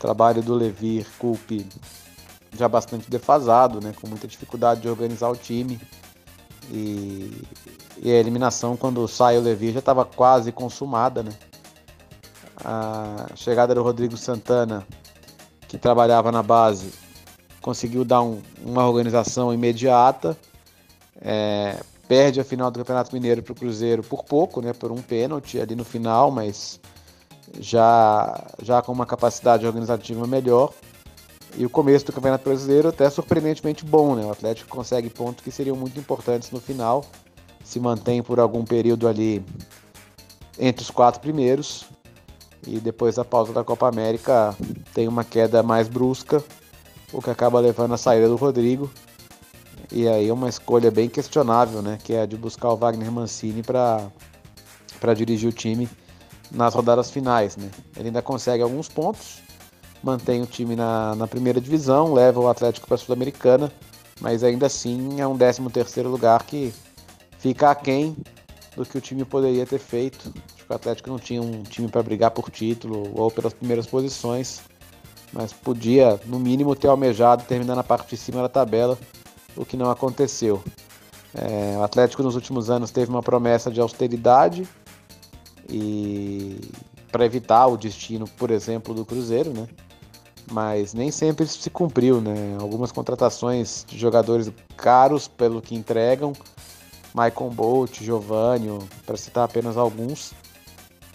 [0.00, 1.66] trabalho do Levir Culpe
[2.56, 5.78] já bastante defasado, né, com muita dificuldade de organizar o time.
[6.70, 7.42] E,
[8.02, 11.22] e a eliminação, quando sai o Levir, já estava quase consumada.
[11.22, 11.32] Né?
[12.64, 14.86] A chegada do Rodrigo Santana,
[15.66, 16.92] que trabalhava na base,
[17.60, 20.36] conseguiu dar um, uma organização imediata.
[21.20, 25.00] É, perde a final do Campeonato Mineiro para o Cruzeiro por pouco, né, por um
[25.00, 26.80] pênalti ali no final, mas
[27.58, 30.72] já, já com uma capacidade organizativa melhor.
[31.56, 34.24] E o começo do Campeonato Brasileiro até surpreendentemente bom, né?
[34.24, 37.04] O Atlético consegue pontos que seriam muito importantes no final,
[37.64, 39.44] se mantém por algum período ali
[40.58, 41.86] entre os quatro primeiros
[42.66, 44.54] e depois da pausa da Copa América
[44.94, 46.42] tem uma queda mais brusca,
[47.12, 48.90] o que acaba levando a saída do Rodrigo.
[49.90, 51.98] E aí uma escolha bem questionável, né?
[52.02, 55.88] Que é a de buscar o Wagner Mancini para dirigir o time
[56.50, 57.56] nas rodadas finais.
[57.56, 57.70] Né?
[57.96, 59.42] Ele ainda consegue alguns pontos,
[60.02, 63.72] mantém o time na, na primeira divisão, leva o Atlético para a Sul-Americana,
[64.20, 66.72] mas ainda assim é um 13 terceiro lugar que
[67.38, 68.16] fica aquém
[68.76, 70.32] do que o time poderia ter feito.
[70.54, 73.86] Acho que o Atlético não tinha um time para brigar por título ou pelas primeiras
[73.86, 74.60] posições,
[75.32, 78.98] mas podia, no mínimo, ter almejado terminar na parte de cima da tabela,
[79.56, 80.62] o que não aconteceu.
[81.34, 84.68] É, o Atlético nos últimos anos teve uma promessa de austeridade,
[85.68, 86.60] e
[87.10, 89.68] para evitar o destino, por exemplo, do Cruzeiro, né?
[90.50, 92.56] Mas nem sempre isso se cumpriu, né?
[92.60, 96.32] Algumas contratações de jogadores caros pelo que entregam,
[97.14, 100.32] Michael Bolt, Giovanni, para citar apenas alguns,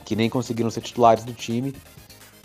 [0.05, 1.75] que nem conseguiram ser titulares do time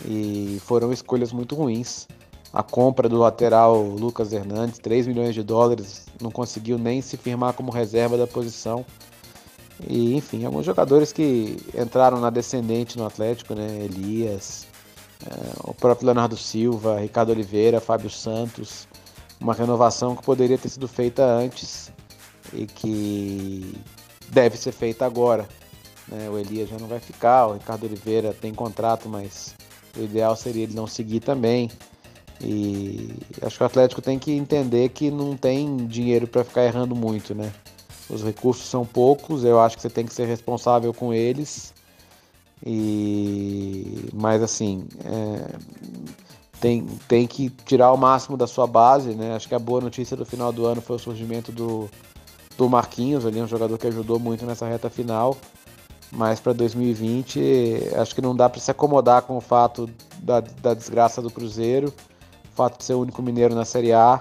[0.05, 2.09] e foram escolhas muito ruins.
[2.53, 7.53] A compra do lateral Lucas Hernandes, 3 milhões de dólares, não conseguiu nem se firmar
[7.53, 8.85] como reserva da posição.
[9.89, 13.85] E, enfim, alguns jogadores que entraram na descendente no Atlético, né?
[13.85, 14.67] Elias,
[15.65, 18.89] o próprio Leonardo Silva, Ricardo Oliveira, Fábio Santos.
[19.41, 21.91] Uma renovação que poderia ter sido feita antes
[22.53, 23.75] e que
[24.29, 25.49] deve ser feita agora.
[26.09, 26.29] Né?
[26.29, 29.55] O Elias já não vai ficar, o Ricardo Oliveira tem contrato, mas
[29.97, 31.71] o ideal seria ele não seguir também.
[32.43, 36.95] E acho que o Atlético tem que entender que não tem dinheiro para ficar errando
[36.95, 37.53] muito, né?
[38.09, 41.73] Os recursos são poucos, eu acho que você tem que ser responsável com eles.
[42.65, 45.57] E mas assim, é...
[46.61, 49.35] tem, tem que tirar o máximo da sua base, né?
[49.35, 51.89] Acho que a boa notícia do final do ano foi o surgimento do,
[52.57, 55.37] do Marquinhos, ali um jogador que ajudou muito nessa reta final.
[56.13, 60.75] Mas para 2020, acho que não dá para se acomodar com o fato da, da
[60.75, 61.95] desgraça do Cruzeiro
[62.61, 64.21] fato de ser o único mineiro na Série A,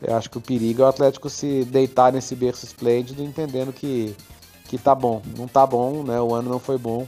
[0.00, 4.14] eu acho que o perigo é o Atlético se deitar nesse berço esplêndido, entendendo que,
[4.66, 5.20] que tá bom.
[5.36, 6.20] Não tá bom, né?
[6.20, 7.06] O ano não foi bom.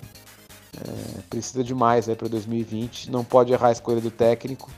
[0.76, 3.11] É, precisa de mais aí para 2020.
[3.11, 4.70] Não pode errar a escolha do técnico.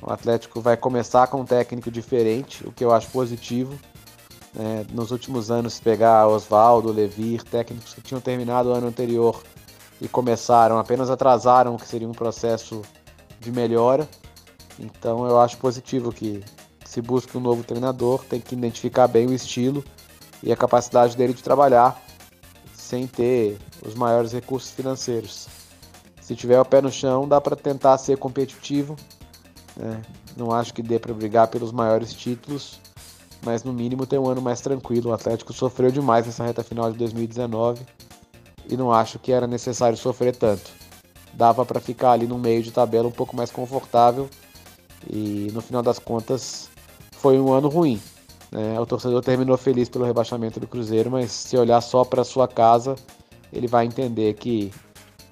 [0.00, 3.78] O Atlético vai começar com um técnico diferente, o que eu acho positivo.
[4.58, 9.42] É, nos últimos anos, pegar Oswaldo, Levir, técnicos que tinham terminado o ano anterior
[10.00, 12.82] e começaram, apenas atrasaram o que seria um processo
[13.40, 14.08] de melhora.
[14.78, 16.42] Então eu acho positivo que
[16.84, 19.84] se busque um novo treinador, tem que identificar bem o estilo
[20.42, 22.00] e a capacidade dele de trabalhar
[22.88, 25.46] sem ter os maiores recursos financeiros.
[26.22, 28.96] Se tiver o pé no chão, dá para tentar ser competitivo.
[29.76, 30.00] Né?
[30.34, 32.80] Não acho que dê para brigar pelos maiores títulos,
[33.42, 35.10] mas no mínimo ter um ano mais tranquilo.
[35.10, 37.84] O Atlético sofreu demais nessa reta final de 2019
[38.66, 40.70] e não acho que era necessário sofrer tanto.
[41.34, 44.30] Dava para ficar ali no meio de tabela um pouco mais confortável
[45.08, 46.70] e no final das contas
[47.12, 48.00] foi um ano ruim.
[48.50, 48.78] Né?
[48.80, 52.96] O torcedor terminou feliz pelo rebaixamento do Cruzeiro, mas se olhar só para sua casa,
[53.52, 54.72] ele vai entender que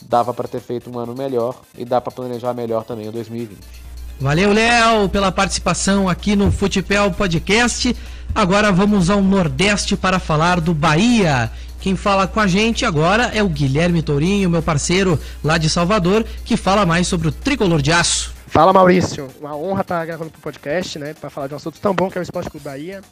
[0.03, 3.87] dava para ter feito um ano melhor e dá para planejar melhor também o 2020.
[4.19, 7.95] Valeu, Léo, pela participação aqui no Futebol Podcast.
[8.35, 11.51] Agora vamos ao Nordeste para falar do Bahia.
[11.81, 16.25] Quem fala com a gente agora é o Guilherme Tourinho, meu parceiro lá de Salvador,
[16.45, 18.36] que fala mais sobre o tricolor de aço.
[18.47, 21.93] Fala Maurício, uma honra estar gravando pro podcast, né, para falar de um assunto tão
[21.93, 23.03] bom que é o Esporte Clube Bahia.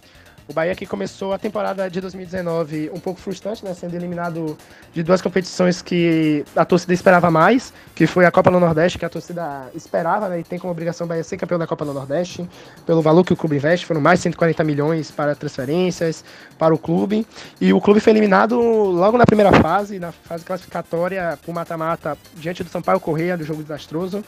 [0.47, 4.57] O Bahia que começou a temporada de 2019 um pouco frustrante, né, sendo eliminado
[4.93, 9.05] de duas competições que a torcida esperava mais, que foi a Copa do Nordeste, que
[9.05, 11.93] a torcida esperava, né, e tem como obrigação o Bahia ser campeão da Copa do
[11.93, 12.49] Nordeste,
[12.87, 16.25] pelo valor que o clube investe, foram mais de 140 milhões para transferências
[16.59, 17.27] para o clube,
[17.61, 22.63] e o clube foi eliminado logo na primeira fase, na fase classificatória por mata-mata, diante
[22.63, 24.23] do Sampaio Correia, do jogo desastroso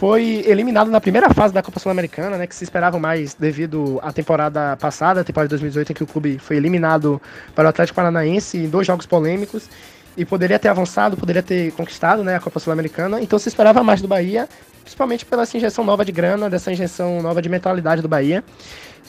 [0.00, 4.10] foi eliminado na primeira fase da Copa Sul-Americana, né, que se esperava mais devido à
[4.10, 7.20] temporada passada, a temporada de 2018, em que o clube foi eliminado
[7.54, 9.68] para o Atlético Paranaense em dois jogos polêmicos
[10.16, 13.20] e poderia ter avançado, poderia ter conquistado né, a Copa Sul-Americana.
[13.20, 14.48] Então se esperava mais do Bahia,
[14.80, 18.42] principalmente pela essa injeção nova de grana, dessa injeção nova de mentalidade do Bahia,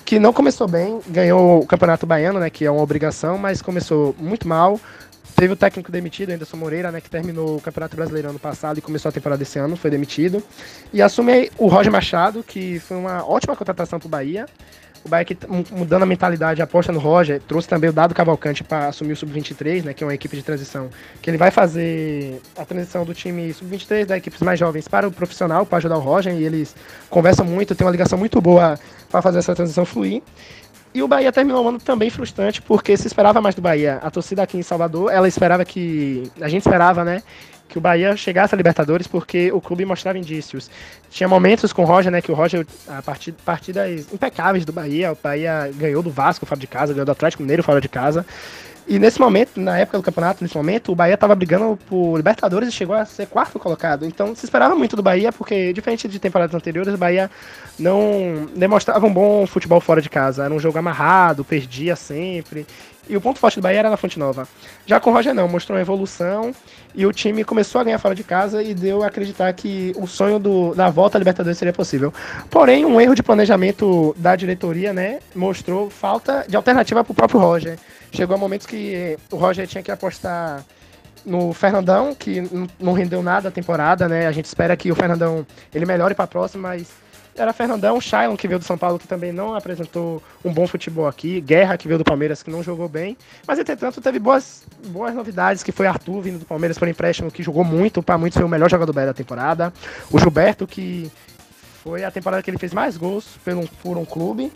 [0.04, 4.14] que não começou bem, ganhou o Campeonato Baiano, né, que é uma obrigação, mas começou
[4.20, 4.78] muito mal.
[5.36, 8.82] Teve o técnico demitido, Anderson Moreira, né, que terminou o Campeonato Brasileiro ano passado e
[8.82, 10.44] começou a temporada desse ano, foi demitido.
[10.94, 14.46] E assume o Roger Machado, que foi uma ótima contratação para o Bahia.
[15.04, 15.36] O Bahia que
[15.72, 19.84] mudando a mentalidade, aposta no Roger, trouxe também o Dado Cavalcante para assumir o Sub-23,
[19.84, 23.52] né, que é uma equipe de transição, que ele vai fazer a transição do time
[23.52, 26.76] Sub-23 da equipes mais jovens para o profissional, para ajudar o Roger, e eles
[27.10, 30.22] conversam muito, tem uma ligação muito boa para fazer essa transição fluir.
[30.94, 34.00] E o Bahia terminou o ano também frustrante, porque se esperava mais do Bahia.
[34.04, 36.30] A torcida aqui em Salvador, ela esperava que.
[36.42, 37.24] A gente esperava, né?
[37.70, 40.70] Que o Bahia chegasse a Libertadores, porque o clube mostrava indícios.
[41.10, 42.22] Tinha momentos com o Roger, né?
[42.22, 45.14] Que o Roger, a partida, partidas impecáveis do Bahia.
[45.14, 48.26] O Bahia ganhou do Vasco fora de casa, ganhou do Atlético Mineiro fora de casa.
[48.88, 52.70] E nesse momento, na época do campeonato, nesse momento, o Bahia estava brigando por Libertadores
[52.70, 54.06] e chegou a ser quarto colocado.
[54.06, 57.30] Então se esperava muito do Bahia, porque diferente de temporadas anteriores, o Bahia
[57.78, 60.46] não demonstrava um bom futebol fora de casa.
[60.46, 62.66] Era um jogo amarrado, perdia sempre.
[63.10, 64.48] E o ponto forte do Bahia era na Fonte Nova.
[64.86, 66.54] Já com o Roger não, mostrou uma evolução
[66.94, 70.08] e o time começou a ganhar fora de casa e deu a acreditar que o
[70.08, 72.14] sonho do, da volta à Libertadores seria possível.
[72.50, 77.40] Porém, um erro de planejamento da diretoria, né, mostrou falta de alternativa para o próprio
[77.40, 77.78] Roger.
[78.12, 80.64] Chegou a momentos que o Roger tinha que apostar
[81.26, 82.44] no Fernandão, que
[82.80, 84.28] não rendeu nada a temporada, né?
[84.28, 86.88] A gente espera que o Fernandão ele melhore para a próxima, mas
[87.36, 91.08] era Fernandão, Shailon, que veio do São Paulo, que também não apresentou um bom futebol
[91.08, 95.14] aqui, Guerra, que veio do Palmeiras, que não jogou bem, mas entretanto teve boas, boas
[95.14, 98.46] novidades, que foi Arthur vindo do Palmeiras por empréstimo, que jogou muito, para muitos foi
[98.46, 99.74] o melhor jogador da temporada,
[100.12, 101.10] o Gilberto, que
[101.84, 104.52] foi a temporada que ele fez mais gols por um, por um clube,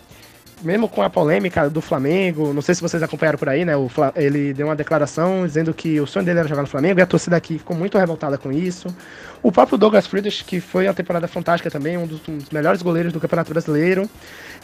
[0.65, 3.77] mesmo com a polêmica do Flamengo, não sei se vocês acompanharam por aí, né?
[3.77, 7.03] O, ele deu uma declaração dizendo que o sonho dele era jogar no Flamengo e
[7.03, 8.87] a torcida aqui ficou muito revoltada com isso.
[9.43, 12.81] O próprio Douglas Friedrich, que foi uma temporada fantástica também, um dos, um dos, melhores
[12.81, 14.09] goleiros do Campeonato Brasileiro.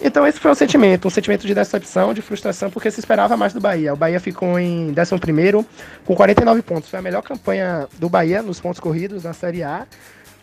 [0.02, 3.54] Então esse foi um sentimento, um sentimento de decepção, de frustração, porque se esperava mais
[3.54, 3.94] do Bahia.
[3.94, 5.66] O Bahia ficou em 11
[6.04, 6.90] com 49 pontos.
[6.90, 9.86] Foi a melhor campanha do Bahia nos pontos corridos na Série A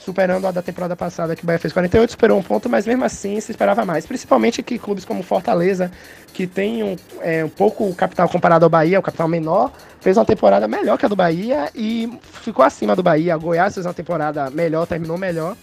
[0.08, 3.04] superando a da temporada passada, que o Bahia fez 48, superou um ponto, mas mesmo
[3.04, 4.06] assim se esperava mais.
[4.06, 5.90] Principalmente que clubes como Fortaleza,
[6.32, 10.24] que tem um, é, um pouco capital comparado ao Bahia, o capital menor, fez uma
[10.24, 13.36] temporada melhor que a do Bahia e ficou acima do Bahia.
[13.36, 15.54] O Goiás fez uma temporada melhor, terminou melhor.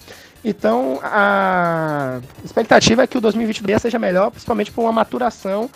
[0.43, 5.67] Então a expectativa é que o 2020 do Bahia seja melhor, principalmente por uma maturação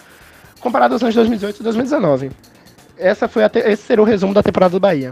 [0.60, 2.32] comparado aos anos 2018 e 2019.
[3.00, 3.60] Essa foi te...
[3.60, 5.12] Esse será o resumo da temporada do Bahia.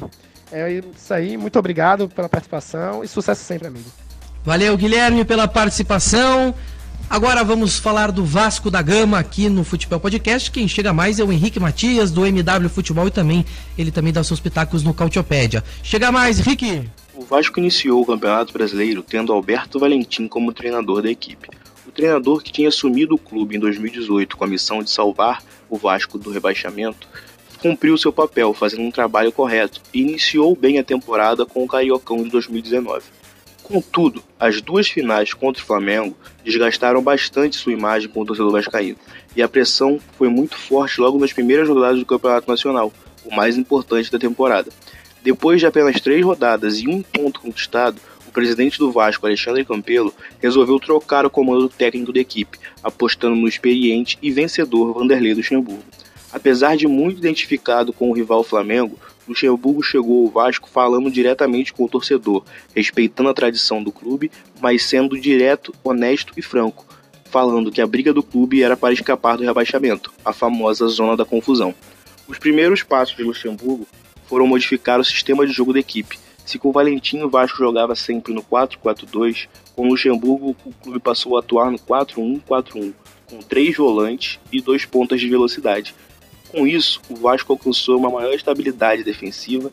[0.52, 3.90] É isso aí, muito obrigado pela participação e sucesso sempre, amigo.
[4.44, 6.56] Valeu, Guilherme, pela participação.
[7.10, 10.52] Agora vamos falar do Vasco da Gama aqui no Futebol Podcast.
[10.52, 13.46] Quem chega mais é o Henrique Matias, do MW Futebol, e também
[13.78, 15.64] ele também dá seus pitacos no Cautiopédia.
[15.82, 16.90] Chega mais, Henrique!
[17.14, 21.50] O Vasco iniciou o Campeonato Brasileiro tendo Alberto Valentim como treinador da equipe.
[21.86, 25.78] O treinador que tinha assumido o clube em 2018 com a missão de salvar o
[25.78, 27.08] Vasco do rebaixamento
[27.58, 32.24] cumpriu seu papel, fazendo um trabalho correto, e iniciou bem a temporada com o Cariocão
[32.24, 33.04] de 2019.
[33.64, 38.98] Contudo, as duas finais contra o Flamengo desgastaram bastante sua imagem com o torcedor vascaíno,
[39.36, 42.94] e a pressão foi muito forte logo nas primeiras rodadas do Campeonato Nacional,
[43.26, 44.72] o mais importante da temporada.
[45.22, 50.14] Depois de apenas três rodadas e um ponto conquistado, o presidente do Vasco, Alexandre Campelo,
[50.40, 55.84] resolveu trocar o comando técnico da equipe, apostando no experiente e vencedor Vanderlei Luxemburgo.
[56.38, 61.86] Apesar de muito identificado com o rival Flamengo, Luxemburgo chegou ao Vasco falando diretamente com
[61.86, 62.44] o torcedor,
[62.76, 66.86] respeitando a tradição do clube, mas sendo direto, honesto e franco,
[67.32, 71.26] falando que a briga do clube era para escapar do rebaixamento, a famosa zona da
[71.26, 71.74] confusão.
[72.28, 73.88] Os primeiros passos de Luxemburgo
[74.28, 76.20] foram modificar o sistema de jogo da equipe.
[76.46, 81.40] Se com Valentim o Vasco jogava sempre no 4-4-2, com Luxemburgo o clube passou a
[81.40, 82.94] atuar no 4-1-4-1,
[83.28, 85.96] com três volantes e dois pontas de velocidade,
[86.50, 89.72] com isso, o Vasco alcançou uma maior estabilidade defensiva,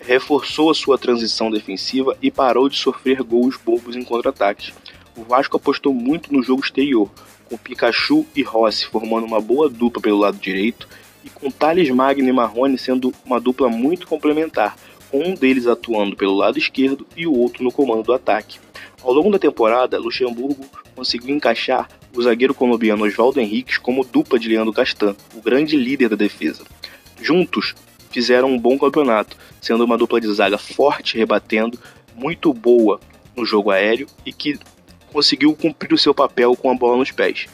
[0.00, 4.72] reforçou a sua transição defensiva e parou de sofrer gols bobos em contra-ataques.
[5.16, 7.10] O Vasco apostou muito no jogo exterior,
[7.48, 10.86] com Pikachu e Rossi formando uma boa dupla pelo lado direito
[11.24, 14.76] e com Thales Magno e Marrone sendo uma dupla muito complementar,
[15.10, 18.58] com um deles atuando pelo lado esquerdo e o outro no comando do ataque.
[19.02, 24.48] Ao longo da temporada, Luxemburgo conseguiu encaixar o zagueiro colombiano Oswaldo Henriques como dupla de
[24.48, 26.64] Leandro Castan, o grande líder da defesa.
[27.20, 27.74] Juntos,
[28.10, 31.78] fizeram um bom campeonato, sendo uma dupla de zaga forte, rebatendo,
[32.14, 32.98] muito boa
[33.36, 34.58] no jogo aéreo e que
[35.12, 37.46] conseguiu cumprir o seu papel com a bola nos pés.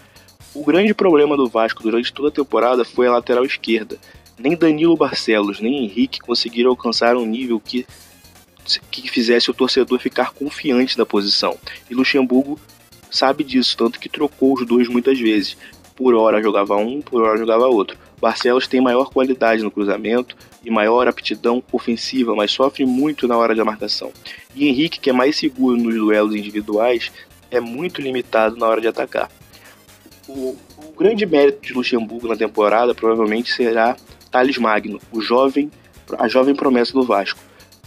[0.55, 3.98] O grande problema do Vasco durante toda a temporada foi a lateral esquerda.
[4.38, 7.87] Nem Danilo Barcelos, nem Henrique conseguiram alcançar um nível que,
[8.90, 11.59] que fizesse o torcedor ficar confiante da posição.
[11.90, 12.61] E Luxemburgo
[13.12, 15.57] sabe disso, tanto que trocou os dois muitas vezes.
[15.94, 17.96] Por hora jogava um, por hora jogava outro.
[18.20, 23.55] Barcelos tem maior qualidade no cruzamento e maior aptidão ofensiva, mas sofre muito na hora
[23.55, 24.11] da marcação.
[24.55, 27.12] E Henrique, que é mais seguro nos duelos individuais,
[27.51, 29.31] é muito limitado na hora de atacar.
[30.27, 33.96] O, o grande mérito de Luxemburgo na temporada provavelmente será
[34.31, 35.70] Thales Magno, o jovem,
[36.18, 37.40] a jovem promessa do Vasco.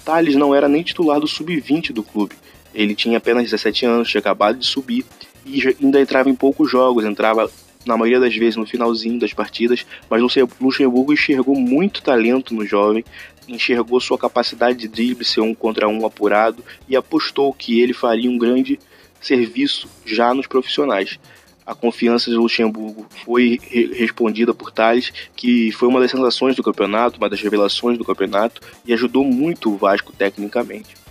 [0.03, 2.35] Thales não era nem titular do sub-20 do clube,
[2.75, 5.05] ele tinha apenas 17 anos, tinha acabado de subir
[5.45, 7.49] e ainda entrava em poucos jogos, entrava
[7.85, 10.21] na maioria das vezes no finalzinho das partidas, mas
[10.59, 13.05] Luxemburgo enxergou muito talento no jovem,
[13.47, 18.29] enxergou sua capacidade de drible ser um contra um apurado e apostou que ele faria
[18.29, 18.79] um grande
[19.21, 21.19] serviço já nos profissionais.
[21.65, 26.61] A confiança de Luxemburgo foi re respondida por Thales, que foi uma das sensações do
[26.61, 31.04] campeonato, uma das revelações do campeonato e ajudou muito o Vasco tecnicamente.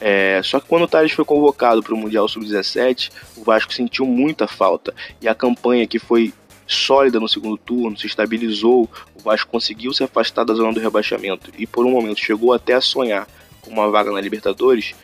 [0.00, 4.06] É, só que quando o Thales foi convocado para o Mundial Sub-17, o Vasco sentiu
[4.06, 4.94] muita falta.
[5.20, 6.32] E a campanha que foi
[6.66, 11.50] sólida no segundo turno, se estabilizou, o Vasco conseguiu se afastar da zona do rebaixamento
[11.56, 13.26] e por um momento chegou até a sonhar
[13.60, 14.94] com uma vaga na Libertadores,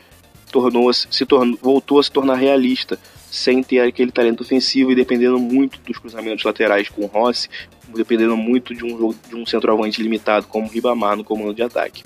[0.51, 2.99] tornou -se, se tornou, voltou a se tornar realista,
[3.31, 7.49] sem ter aquele talento ofensivo e dependendo muito dos cruzamentos laterais com o Rossi,
[7.89, 12.03] dependendo muito de um, de um centroavante limitado como o Ribamar no comando de ataque.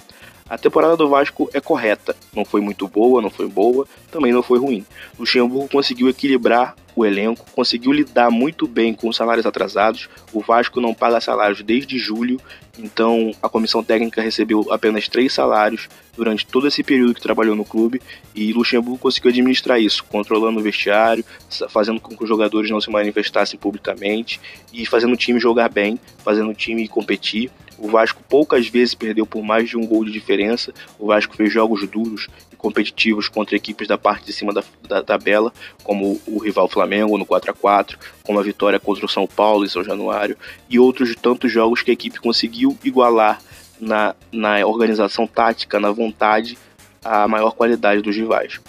[0.49, 2.15] A temporada do Vasco é correta.
[2.33, 4.87] Não foi muito boa, não foi boa, também não foi ruim.
[5.19, 10.09] Luxemburgo conseguiu equilibrar o elenco, conseguiu lidar muito bem com os salários atrasados.
[10.33, 12.41] O Vasco não paga salários desde julho,
[12.79, 17.65] então a comissão técnica recebeu apenas três salários durante todo esse período que trabalhou no
[17.65, 18.01] clube
[18.35, 21.25] e Luxemburgo conseguiu administrar isso, controlando o vestiário,
[21.69, 24.41] fazendo com que os jogadores não se manifestassem publicamente
[24.73, 27.51] e fazendo o time jogar bem, fazendo o time competir.
[27.79, 30.73] O Vasco poucas vezes perdeu por mais de um gol de diferença.
[30.99, 35.03] O Vasco fez jogos duros e competitivos contra equipes da parte de cima da, da
[35.03, 35.53] tabela,
[35.83, 39.65] como o rival Flamengo no 4 a 4 como a vitória contra o São Paulo
[39.65, 40.37] em São Januário,
[40.69, 43.41] e outros tantos jogos que a equipe conseguiu igualar
[43.81, 46.59] na, na organização tática, na vontade,
[47.05, 48.61] a maior qualidade dos rivais.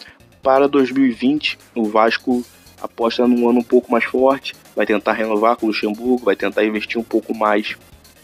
[0.43, 2.45] para 2020, o Vasco
[2.81, 6.63] aposta num ano um pouco mais forte, vai tentar renovar com o Luxemburgo, vai tentar
[6.63, 7.75] investir um pouco mais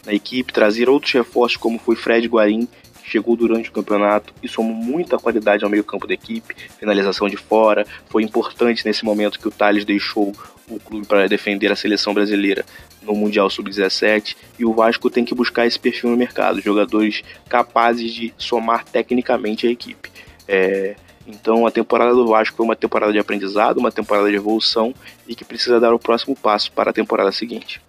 [0.05, 2.67] na equipe, trazer outros reforços como foi Fred Guarim,
[3.01, 7.37] que chegou durante o campeonato e somou muita qualidade ao meio-campo da equipe, finalização de
[7.37, 10.33] fora, foi importante nesse momento que o Thales deixou
[10.69, 12.65] o clube para defender a seleção brasileira
[13.01, 18.13] no Mundial Sub-17 e o Vasco tem que buscar esse perfil no mercado, jogadores capazes
[18.13, 20.09] de somar tecnicamente a equipe.
[20.47, 20.95] É,
[21.27, 24.93] então a temporada do Vasco foi uma temporada de aprendizado, uma temporada de evolução
[25.27, 27.81] e que precisa dar o próximo passo para a temporada seguinte.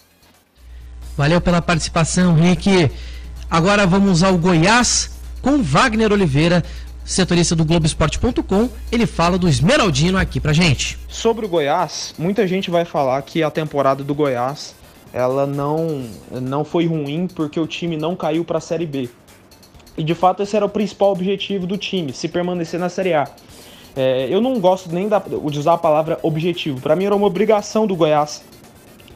[1.16, 2.90] Valeu pela participação, Rick.
[3.48, 5.10] Agora vamos ao Goiás
[5.40, 6.64] com Wagner Oliveira,
[7.04, 8.68] setorista do Globoesporte.com.
[8.90, 10.98] Ele fala do Esmeraldino aqui pra gente.
[11.06, 14.74] Sobre o Goiás, muita gente vai falar que a temporada do Goiás
[15.12, 19.08] ela não, não foi ruim porque o time não caiu para a Série B.
[19.96, 23.28] E de fato esse era o principal objetivo do time, se permanecer na Série A.
[23.94, 26.80] É, eu não gosto nem de usar a palavra objetivo.
[26.80, 28.42] Para mim era uma obrigação do Goiás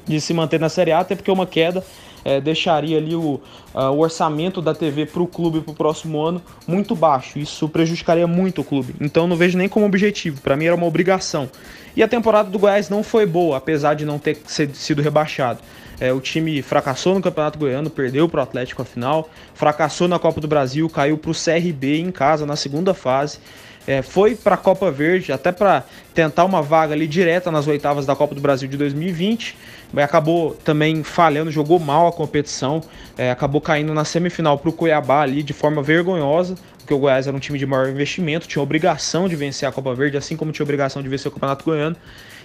[0.09, 1.85] de se manter na Série A, até porque uma queda
[2.25, 3.41] é, deixaria ali o,
[3.75, 7.39] uh, o orçamento da TV para o clube para o próximo ano muito baixo.
[7.39, 8.95] Isso prejudicaria muito o clube.
[9.01, 10.41] Então não vejo nem como objetivo.
[10.41, 11.49] Para mim era uma obrigação.
[11.97, 15.61] E a temporada do Goiás não foi boa, apesar de não ter sido rebaixado.
[16.01, 20.17] É, o time fracassou no Campeonato Goiano, perdeu para o Atlético a final, fracassou na
[20.19, 23.41] Copa do Brasil, caiu para o CRB em casa na segunda fase.
[23.89, 25.83] É, foi para a Copa Verde, até para
[26.13, 29.57] tentar uma vaga ali direta nas oitavas da Copa do Brasil de 2020,
[29.91, 32.83] mas acabou também falhando, jogou mal a competição,
[33.17, 37.27] é, acabou caindo na semifinal para o Cuiabá ali de forma vergonhosa, porque o Goiás
[37.27, 40.53] era um time de maior investimento, tinha obrigação de vencer a Copa Verde, assim como
[40.53, 41.97] tinha obrigação de vencer o Campeonato Goiano.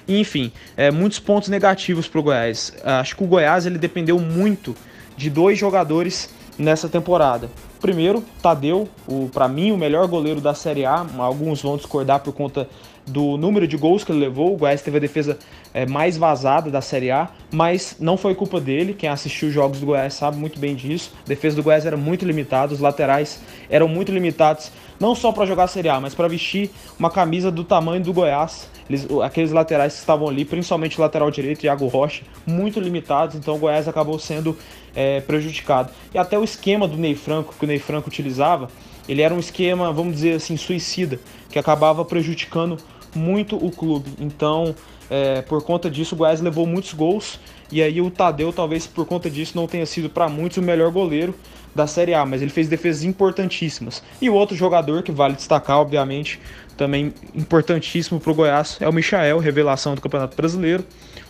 [0.07, 2.73] Enfim, é, muitos pontos negativos para o Goiás.
[2.85, 4.73] Acho que o Goiás ele dependeu muito
[5.17, 7.49] de dois jogadores nessa temporada.
[7.84, 11.05] Primeiro, Tadeu, o para mim o melhor goleiro da Série A.
[11.17, 12.65] Alguns vão discordar por conta
[13.05, 14.53] do número de gols que ele levou.
[14.53, 15.38] O Goiás teve a defesa
[15.73, 18.93] é, mais vazada da Série A, mas não foi culpa dele.
[18.93, 21.11] Quem assistiu os jogos do Goiás sabe muito bem disso.
[21.25, 25.45] A defesa do Goiás era muito limitada, os laterais eram muito limitados, não só para
[25.45, 28.69] jogar a Série A, mas para vestir uma camisa do tamanho do Goiás.
[28.89, 33.55] Eles, aqueles laterais que estavam ali, principalmente o lateral direito, Iago Rocha, muito limitados, então
[33.55, 34.57] o Goiás acabou sendo
[34.95, 35.91] é, prejudicado.
[36.13, 38.69] E até o esquema do Ney Franco, que o Ney Franco utilizava,
[39.07, 41.19] ele era um esquema, vamos dizer assim, suicida,
[41.49, 42.77] que acabava prejudicando
[43.15, 44.11] muito o clube.
[44.19, 44.75] Então,
[45.09, 47.39] é, por conta disso, o Goiás levou muitos gols.
[47.71, 50.91] E aí o Tadeu, talvez por conta disso, não tenha sido para muitos o melhor
[50.91, 51.34] goleiro
[51.73, 54.03] da Série A, mas ele fez defesas importantíssimas.
[54.21, 56.39] E o outro jogador que vale destacar, obviamente,
[56.78, 60.84] também importantíssimo para o Goiás, é o Michael, revelação do Campeonato Brasileiro.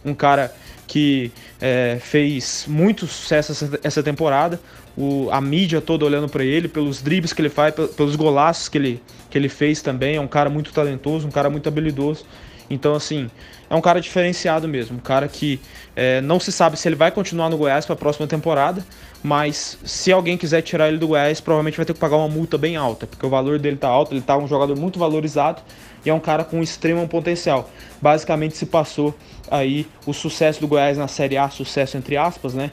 [0.03, 0.53] Um cara
[0.87, 1.31] que
[1.61, 4.59] é, fez muito sucesso essa, essa temporada.
[4.95, 8.77] O, a mídia toda olhando para ele, pelos dribles que ele faz, pelos golaços que
[8.77, 10.17] ele, que ele fez também.
[10.17, 12.25] É um cara muito talentoso, um cara muito habilidoso.
[12.69, 13.29] Então, assim,
[13.69, 14.97] é um cara diferenciado mesmo.
[14.97, 15.59] Um cara que
[15.95, 18.85] é, não se sabe se ele vai continuar no Goiás para a próxima temporada,
[19.23, 22.57] mas se alguém quiser tirar ele do Goiás, provavelmente vai ter que pagar uma multa
[22.57, 25.61] bem alta, porque o valor dele tá alto, ele tá um jogador muito valorizado
[26.05, 27.69] e é um cara com extremo potencial.
[28.01, 29.15] Basicamente se passou
[29.49, 32.71] aí o sucesso do Goiás na Série A, sucesso entre aspas, né?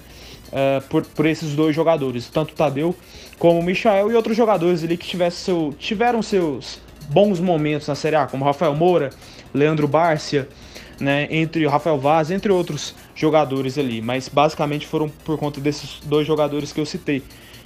[0.49, 2.93] Uh, por, por esses dois jogadores, tanto o Tadeu
[3.39, 8.17] como o Michael e outros jogadores ali que seu, tiveram seus bons momentos na Série
[8.17, 9.11] A, como Rafael Moura,
[9.53, 10.49] Leandro Bárcia,
[11.01, 15.99] né, entre o Rafael Vaz, entre outros jogadores ali, mas basicamente foram por conta desses
[16.05, 17.23] dois jogadores que eu citei.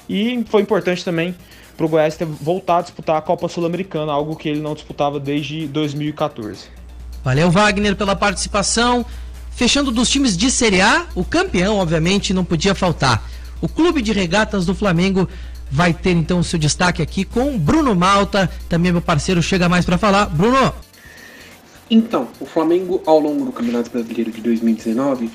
[0.08, 1.34] E foi importante também
[1.76, 5.18] para o Goiás ter voltado a disputar a Copa Sul-Americana, algo que ele não disputava
[5.18, 6.66] desde 2014.
[7.24, 9.04] Valeu, Wagner, pela participação.
[9.50, 13.22] Fechando dos times de Série A, o campeão, obviamente, não podia faltar.
[13.60, 15.28] O Clube de Regatas do Flamengo
[15.70, 19.84] vai ter então o seu destaque aqui com Bruno Malta, também meu parceiro chega mais
[19.84, 20.26] para falar.
[20.26, 20.72] Bruno,
[21.94, 25.30] então, o Flamengo ao longo do Campeonato Brasileiro de 2019,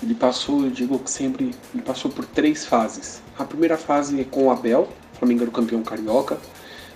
[0.00, 3.20] ele passou, eu digo que sempre, ele passou por três fases.
[3.36, 6.38] A primeira fase é com o Abel, o Flamengo era o campeão carioca,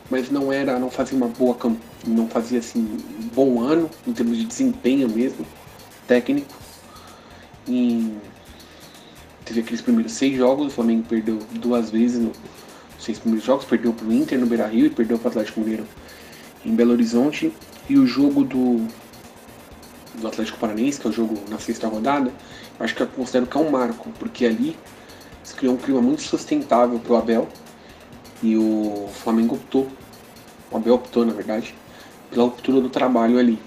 [0.09, 1.59] mas não era, não fazia uma boa,
[2.07, 2.79] não fazia assim
[3.20, 5.45] um bom ano em termos de desempenho mesmo,
[6.07, 6.55] técnico.
[7.66, 8.14] E
[9.45, 12.37] teve aqueles primeiros seis jogos, o Flamengo perdeu duas vezes nos
[12.97, 15.85] seis primeiros jogos, perdeu para o Inter no Beira-Rio e perdeu para o Atlético Mineiro
[16.64, 17.53] em Belo Horizonte
[17.89, 18.86] e o jogo do,
[20.14, 22.30] do Atlético Paranaense, que é o jogo na sexta rodada,
[22.78, 24.76] eu acho que eu considero que é um marco, porque ali
[25.43, 27.49] se criou um clima muito sustentável para o Abel
[28.43, 29.89] e o Flamengo optou,
[30.70, 31.74] o Abel optou na verdade,
[32.30, 33.59] pela ruptura do trabalho ali.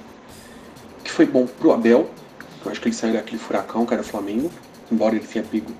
[1.03, 2.09] Que foi bom para o Abel,
[2.63, 4.51] eu acho que ele saiu daquele furacão que era o Flamengo,
[4.91, 5.71] embora ele tenha pego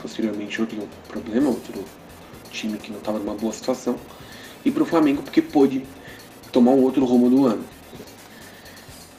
[0.00, 1.84] posteriormente outro problema, outro
[2.50, 3.96] time que não estava numa boa situação,
[4.64, 5.84] e para o Flamengo porque pôde
[6.52, 7.64] tomar um outro rumo do ano.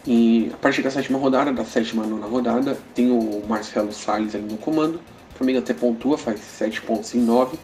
[0.05, 4.35] E a partir da sétima rodada, da sétima a nona rodada, tem o Marcelo Salles
[4.35, 4.99] ali no comando.
[5.33, 7.57] O Flamengo até pontua, faz 7 pontos em 9,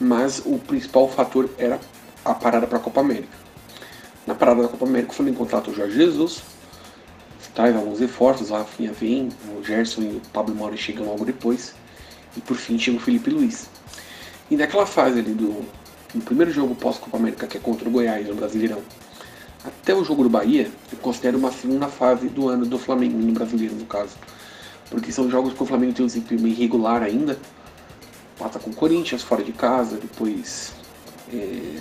[0.00, 1.78] mas o principal fator era
[2.24, 3.36] a parada para a Copa América.
[4.26, 6.42] Na parada da Copa América, o Flamengo contrata o Jorge Jesus,
[7.54, 11.74] traz alguns reforços, a Rafinha vem, o Gerson e o Pablo Mauro chegam logo depois,
[12.36, 13.68] e por fim chega o Felipe Luiz.
[14.50, 15.64] E naquela fase ali do
[16.14, 18.80] no primeiro jogo pós-Copa América, que é contra o Goiás no Brasileirão,
[19.64, 23.32] até o jogo do Bahia, eu considero uma segunda fase do ano do Flamengo, no
[23.32, 24.14] brasileiro no caso.
[24.90, 27.38] Porque são jogos que o Flamengo tem um desempenho irregular ainda.
[28.38, 30.74] Pata com o Corinthians fora de casa, depois
[31.32, 31.78] é,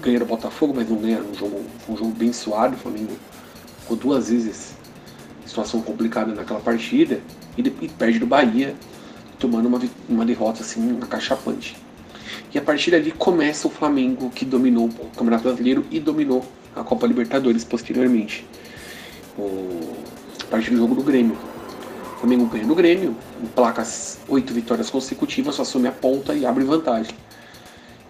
[0.00, 2.76] ganha o Botafogo, mas não ganha um jogo, um jogo bem suado.
[2.76, 3.16] O Flamengo
[3.80, 4.76] ficou duas vezes
[5.44, 7.20] situação complicada naquela partida
[7.58, 8.76] e, e perde do Bahia,
[9.40, 11.76] tomando uma, uma derrota assim, acachapante.
[12.52, 16.82] E a partir dali começa o Flamengo que dominou o Campeonato Brasileiro e dominou a
[16.82, 18.46] Copa Libertadores posteriormente.
[19.38, 19.96] O,
[20.42, 21.36] a partir do jogo do Grêmio.
[22.16, 23.82] O Flamengo ganha no Grêmio, emplaca
[24.28, 27.14] oito vitórias consecutivas, assume a ponta e abre vantagem.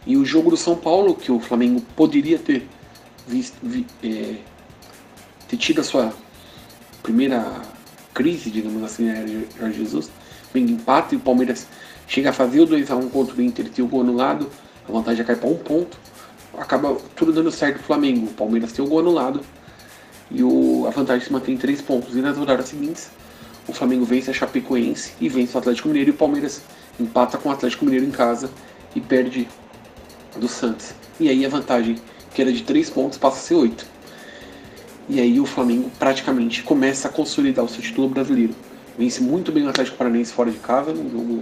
[0.07, 2.67] E o jogo do São Paulo, que o Flamengo poderia ter
[3.29, 4.37] visto, vi, é,
[5.47, 6.13] ter tido a sua
[7.03, 7.63] primeira
[8.13, 11.69] crise, digamos assim, né, Jorge Jesus, o Flamengo empata e o Palmeiras
[12.11, 14.51] chega a fazer o 2x1 contra o Inter, tem o gol anulado,
[14.87, 15.97] a vantagem já cai para um ponto
[16.59, 18.27] acaba tudo dando certo pro Flamengo.
[18.27, 19.41] O Palmeiras tem o gol anulado
[20.31, 22.15] e o, a vantagem se mantém em 3 pontos.
[22.15, 23.11] E nas rodadas seguintes,
[23.67, 26.63] o Flamengo vence a Chapecoense e vence o Atlético Mineiro e o Palmeiras
[26.99, 28.51] empata com o Atlético Mineiro em casa
[28.95, 29.49] e perde
[30.37, 30.93] do Santos.
[31.19, 31.97] E aí a vantagem,
[32.35, 33.87] que era de 3 pontos, passa a ser 8.
[35.09, 38.55] E aí o Flamengo praticamente começa a consolidar o seu título brasileiro.
[38.97, 41.41] Vence muito bem o Atlético Paranaense fora de casa, num jogo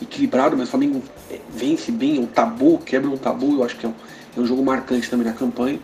[0.00, 3.86] equilibrado, mas o Flamengo é, vence bem, um tabu, quebra um tabu, eu acho que
[3.86, 3.94] é um,
[4.36, 5.80] é um jogo marcante também na campanha.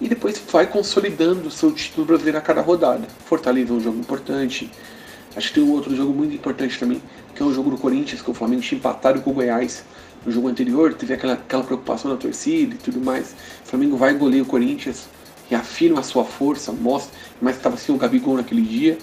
[0.00, 3.06] E depois vai consolidando o seu título brasileiro a cada rodada.
[3.24, 4.70] Fortaleza é um jogo importante.
[5.34, 7.02] Acho que tem um outro jogo muito importante também,
[7.34, 9.84] que é o jogo do Corinthians, que o Flamengo tinha empatado com o Goiás
[10.24, 13.34] no jogo anterior, teve aquela, aquela preocupação na torcida e tudo mais.
[13.64, 15.08] O Flamengo vai golear o Corinthians,
[15.48, 18.98] reafirma a sua força, mostra, mas estava sem o Gabigol naquele dia.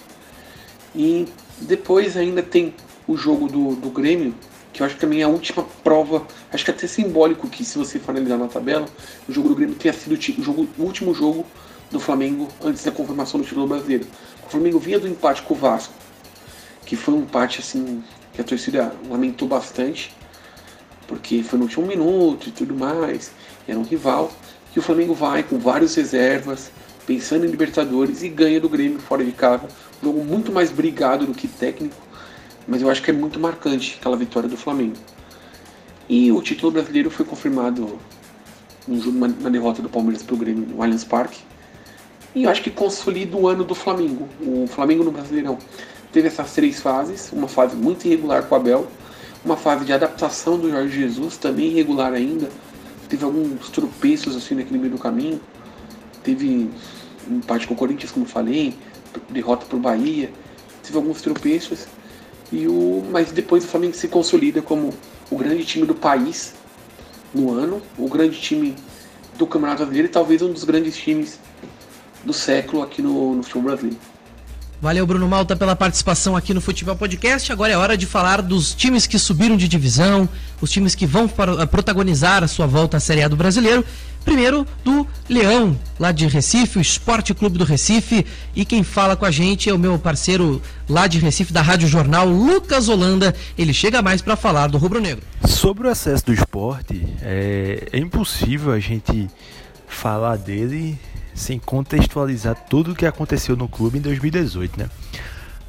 [0.94, 1.26] E
[1.60, 2.74] depois ainda tem
[3.06, 4.34] o jogo do, do Grêmio,
[4.72, 7.64] que eu acho que também é a última prova, acho que é até simbólico que
[7.64, 8.86] se você for analisar na tabela,
[9.28, 11.46] o jogo do Grêmio tenha sido o, jogo, o último jogo
[11.90, 14.06] do Flamengo antes da confirmação do título brasileiro.
[14.46, 15.94] O Flamengo vinha do empate com o Vasco,
[16.84, 18.02] que foi um empate assim
[18.32, 20.14] que a torcida lamentou bastante,
[21.06, 23.32] porque foi no último minuto e tudo mais,
[23.66, 24.30] era um rival,
[24.74, 26.70] e o Flamengo vai com várias reservas,
[27.06, 29.64] pensando em Libertadores e ganha do Grêmio fora de casa,
[30.02, 31.96] um jogo muito mais brigado do que técnico,
[32.66, 34.96] mas eu acho que é muito marcante aquela vitória do Flamengo.
[36.08, 37.98] E o título brasileiro foi confirmado
[38.86, 41.40] numa, derrota do Palmeiras para o Grêmio no Allianz Parque.
[42.34, 44.28] E eu acho que consolida o ano do Flamengo.
[44.40, 45.58] O Flamengo no Brasileirão
[46.12, 48.86] teve essas três fases, uma fase muito irregular com o Abel,
[49.44, 52.48] uma fase de adaptação do Jorge Jesus, também irregular ainda.
[53.08, 55.40] Teve alguns tropeços assim naquele meio do caminho.
[56.22, 56.70] Teve
[57.28, 58.74] um empate com o Corinthians, como falei,
[59.30, 60.30] derrota para o Bahia.
[60.82, 61.86] Teve alguns tropeços.
[62.52, 64.94] E o, mas depois o Flamengo se consolida como
[65.30, 66.54] o grande time do país
[67.34, 68.76] no ano, o grande time
[69.36, 71.38] do Campeonato Brasileiro e talvez um dos grandes times
[72.24, 73.98] do século aqui no, no futebol brasileiro.
[74.80, 77.50] Valeu, Bruno Malta, pela participação aqui no Futebol Podcast.
[77.50, 80.28] Agora é hora de falar dos times que subiram de divisão,
[80.60, 81.26] os times que vão
[81.70, 83.82] protagonizar a sua volta à Série A do Brasileiro.
[84.22, 88.26] Primeiro do Leão, lá de Recife, o Esporte Clube do Recife.
[88.54, 91.88] E quem fala com a gente é o meu parceiro lá de Recife, da Rádio
[91.88, 93.34] Jornal, Lucas Holanda.
[93.56, 95.24] Ele chega mais para falar do Rubro Negro.
[95.46, 99.28] Sobre o acesso do esporte, é, é impossível a gente
[99.86, 100.98] falar dele
[101.36, 104.88] sem contextualizar tudo o que aconteceu no clube em 2018, né?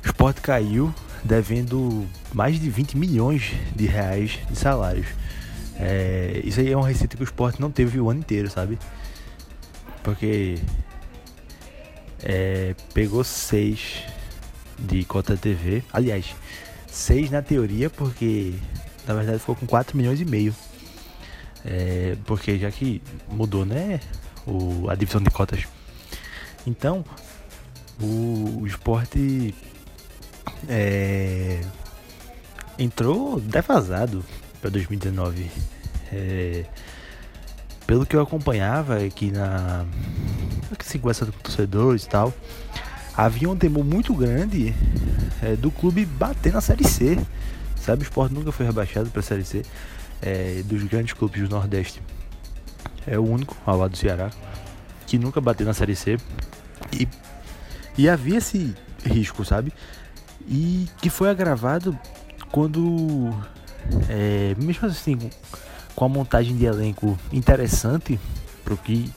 [0.03, 0.93] O esporte caiu
[1.24, 5.07] devendo mais de 20 milhões de reais de salários.
[5.76, 8.80] É, isso aí é uma receita que o esporte não teve o ano inteiro, sabe?
[10.01, 10.57] Porque
[12.24, 14.03] é, pegou seis
[14.80, 15.84] de cota TV.
[15.91, 16.34] Aliás,
[16.88, 18.53] seis na teoria, porque
[19.05, 20.55] na verdade ficou com 4 milhões e meio.
[21.65, 23.99] É, porque já que mudou, né?
[24.48, 25.66] O, a divisão de cotas.
[26.66, 27.04] Então,
[28.02, 29.54] o, o esporte
[30.68, 31.62] é,
[32.80, 34.24] entrou defasado
[34.62, 35.52] para 2019.
[36.12, 36.66] É,
[37.86, 39.86] pelo que eu acompanhava aqui na
[40.78, 42.34] que se conversa com torcedores e tal,
[43.16, 44.76] havia um temor muito grande
[45.41, 47.18] é, do clube bater na Série C.
[47.76, 49.64] Sabe, o esporte nunca foi rebaixado para a Série C
[50.22, 52.02] é, dos grandes clubes do Nordeste.
[53.08, 54.30] É o único ao lado do Ceará
[55.08, 56.18] que nunca bateu na Série C.
[56.91, 57.08] E,
[57.97, 59.74] e havia esse risco, sabe?
[60.47, 61.97] E que foi agravado
[62.51, 63.34] quando,
[64.10, 65.18] é, mesmo assim,
[65.95, 68.20] com a montagem de elenco interessante
[68.64, 69.12] pro que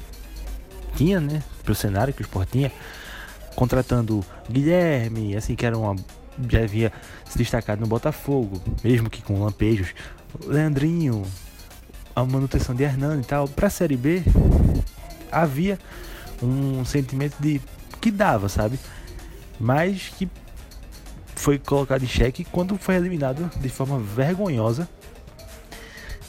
[0.94, 1.42] tinha, né?
[1.64, 2.72] Pro cenário que o Sport tinha,
[3.54, 5.96] contratando Guilherme, assim, que era uma.
[6.48, 6.92] Já havia
[7.28, 9.92] se destacado no Botafogo, mesmo que com lampejos.
[10.46, 11.24] Leandrinho,
[12.14, 13.48] a manutenção de Hernando e tal.
[13.48, 14.22] Pra Série B,
[15.30, 15.78] havia
[16.42, 17.60] um sentimento de
[18.00, 18.78] que dava, sabe?
[19.58, 20.28] Mas que
[21.34, 24.88] foi colocado em xeque quando foi eliminado de forma vergonhosa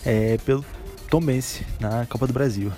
[0.06, 0.66] é, pelo
[1.10, 2.72] Tomense na Copa do Brasil.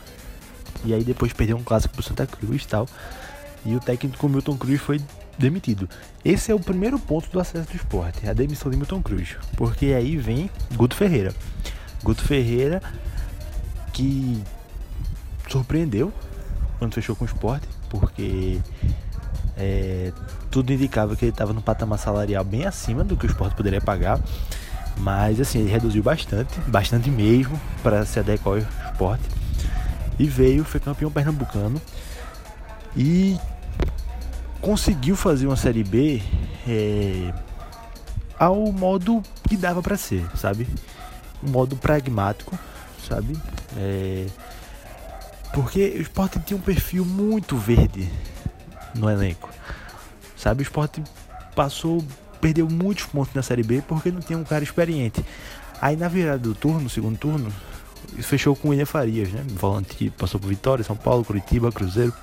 [0.83, 2.87] E aí depois perdeu um clássico pro Santa Cruz e tal.
[3.65, 4.99] E o técnico Milton Cruz foi
[5.37, 5.89] demitido.
[6.23, 9.37] Esse é o primeiro ponto do acesso do esporte, a demissão de Milton Cruz.
[9.55, 11.33] Porque aí vem Guto Ferreira.
[12.03, 12.81] Guto Ferreira
[13.93, 14.41] que
[15.47, 16.11] surpreendeu
[16.79, 18.59] quando fechou com o esporte, porque
[19.55, 20.11] é,
[20.51, 23.79] tudo indicava que ele estava no patamar salarial bem acima do que o esporte poderia
[23.79, 24.19] pagar.
[24.97, 29.23] Mas assim, ele reduziu bastante, bastante mesmo, para se adequar ao esporte.
[30.19, 31.81] E veio, foi campeão pernambucano.
[32.95, 33.37] E
[34.61, 36.21] conseguiu fazer uma série B
[36.67, 37.33] é,
[38.37, 40.67] ao modo que dava para ser, sabe?
[41.45, 42.57] Modo pragmático,
[43.07, 43.37] sabe?
[43.77, 44.25] É,
[45.53, 48.09] porque o esporte tinha um perfil muito verde
[48.95, 49.49] no elenco.
[50.35, 51.01] Sabe, o esporte
[51.55, 52.03] passou,
[52.41, 55.23] perdeu muitos pontos na Série B porque não tinha um cara experiente.
[55.79, 57.51] Aí na virada do turno, segundo turno,
[58.21, 59.43] fechou com o William Farias, né?
[59.49, 62.13] Volante que passou por Vitória, São Paulo, Curitiba, Cruzeiro.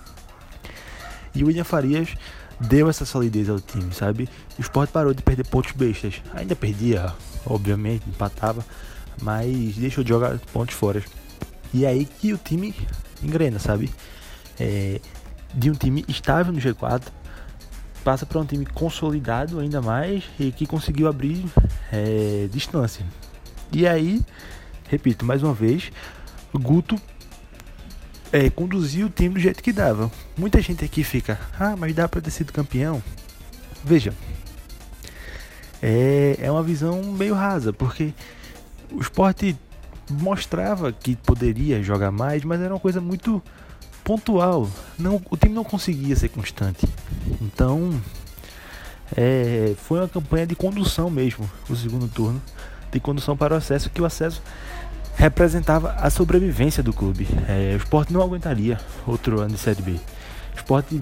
[1.35, 2.15] E o William Farias
[2.61, 4.29] deu essa solidez ao time, sabe?
[4.59, 6.21] O esporte parou de perder pontos bestas.
[6.35, 7.13] Ainda perdia,
[7.47, 8.65] obviamente, empatava,
[9.21, 11.03] mas deixou de jogar pontos fora.
[11.73, 12.75] E é aí que o time
[13.23, 13.91] engrena, sabe?
[14.59, 15.01] É,
[15.55, 17.03] de um time estável no G4
[18.05, 21.45] passa para um time consolidado ainda mais e que conseguiu abrir
[21.93, 23.05] é, distância.
[23.73, 24.21] E aí,
[24.89, 25.93] repito mais uma vez,
[26.53, 27.01] Guto
[28.33, 30.11] é, conduziu o time do jeito que dava.
[30.37, 33.03] Muita gente aqui fica, ah, mas dá para ter sido campeão.
[33.85, 34.13] Veja,
[35.83, 38.13] é, é uma visão meio rasa, porque
[38.93, 39.57] o esporte
[40.11, 43.43] mostrava que poderia jogar mais, mas era uma coisa muito
[44.05, 44.69] pontual.
[44.99, 46.89] Não, o time não conseguia ser constante.
[47.41, 48.01] Então,
[49.17, 52.41] é, foi uma campanha de condução mesmo, o segundo turno,
[52.91, 54.43] de condução para o acesso, que o acesso
[55.17, 57.29] representava a sobrevivência do clube.
[57.49, 59.93] É, o esporte não aguentaria outro ano de Série B.
[59.93, 61.01] O esporte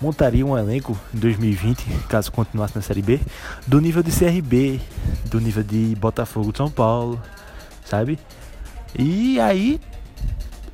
[0.00, 3.20] montaria um elenco em 2020, caso continuasse na Série B,
[3.66, 4.80] do nível de CRB,
[5.26, 7.20] do nível de Botafogo de São Paulo,
[7.84, 8.18] sabe?
[8.96, 9.80] E aí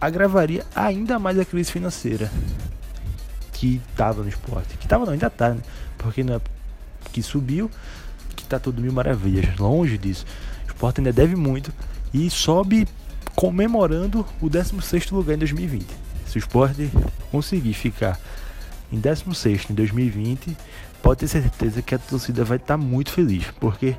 [0.00, 2.30] agravaria ainda mais a crise financeira
[3.52, 4.76] que estava no esporte.
[4.76, 5.60] Que estava não, ainda está, né?
[5.96, 6.40] Porque não é
[7.12, 7.70] que subiu,
[8.36, 9.56] que está tudo mil maravilhas.
[9.58, 10.26] Longe disso.
[10.64, 11.72] O esporte ainda deve muito
[12.12, 12.86] e sobe
[13.34, 15.86] comemorando o 16 lugar em 2020.
[16.26, 16.90] Se o esporte
[17.30, 18.18] conseguir ficar
[18.94, 20.56] em 16 em 2020,
[21.02, 23.46] pode ter certeza que a torcida vai estar tá muito feliz.
[23.60, 23.96] Porque,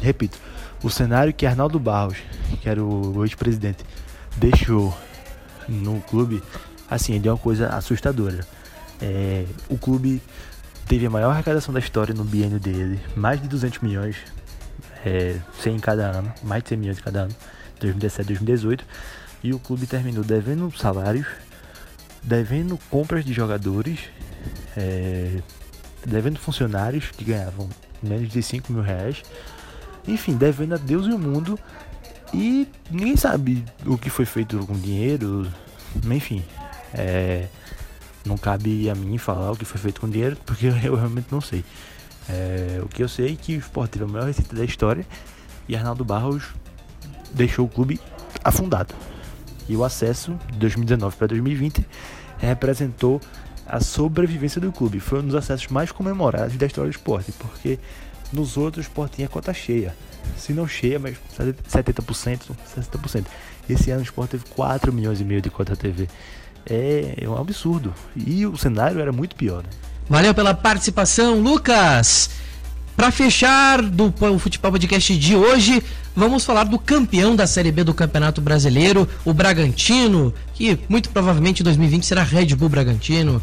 [0.00, 0.38] repito,
[0.82, 2.18] o cenário que Arnaldo Barros,
[2.60, 3.84] que era o ex-presidente,
[4.36, 4.96] deixou
[5.68, 6.42] no clube,
[6.90, 8.40] assim, é uma coisa assustadora.
[9.00, 10.20] É, o clube
[10.86, 14.16] teve a maior arrecadação da história no biênio dele, mais de 200 milhões,
[15.04, 17.34] é, 100 em cada ano, mais de 100 milhões cada ano,
[17.80, 18.84] 2017 2018,
[19.42, 21.26] e o clube terminou devendo salários,
[22.24, 24.00] devendo compras de jogadores,
[24.76, 25.38] é,
[26.06, 27.68] devendo funcionários que ganhavam
[28.02, 29.22] menos de 5 mil reais,
[30.06, 31.58] enfim, devendo a Deus e o mundo
[32.32, 35.46] e ninguém sabe o que foi feito com dinheiro,
[36.10, 36.42] enfim.
[36.92, 37.46] É,
[38.24, 41.40] não cabe a mim falar o que foi feito com dinheiro, porque eu realmente não
[41.40, 41.64] sei.
[42.28, 45.06] É, o que eu sei é que o Sport teve a maior receita da história
[45.68, 46.44] e Arnaldo Barros
[47.32, 48.00] deixou o clube
[48.42, 48.94] afundado.
[49.68, 51.86] E o acesso de 2019 para 2020
[52.38, 53.20] representou
[53.66, 55.00] a sobrevivência do clube.
[55.00, 57.78] Foi um dos acessos mais comemorados da história do esporte, porque
[58.32, 59.94] nos outros o Sport tinha cota cheia
[60.36, 63.24] se não cheia, mas 70%, 60%.
[63.68, 66.08] Esse ano o Sport teve 4 milhões e meio de cota TV.
[66.66, 67.92] É, é um absurdo.
[68.16, 69.68] E o cenário era muito pior, né?
[70.08, 72.30] Valeu pela participação, Lucas!
[72.96, 75.82] Para fechar do Futebol Podcast de hoje,
[76.14, 81.60] vamos falar do campeão da Série B do Campeonato Brasileiro, o Bragantino, que muito provavelmente
[81.60, 83.42] em 2020 será Red Bull Bragantino.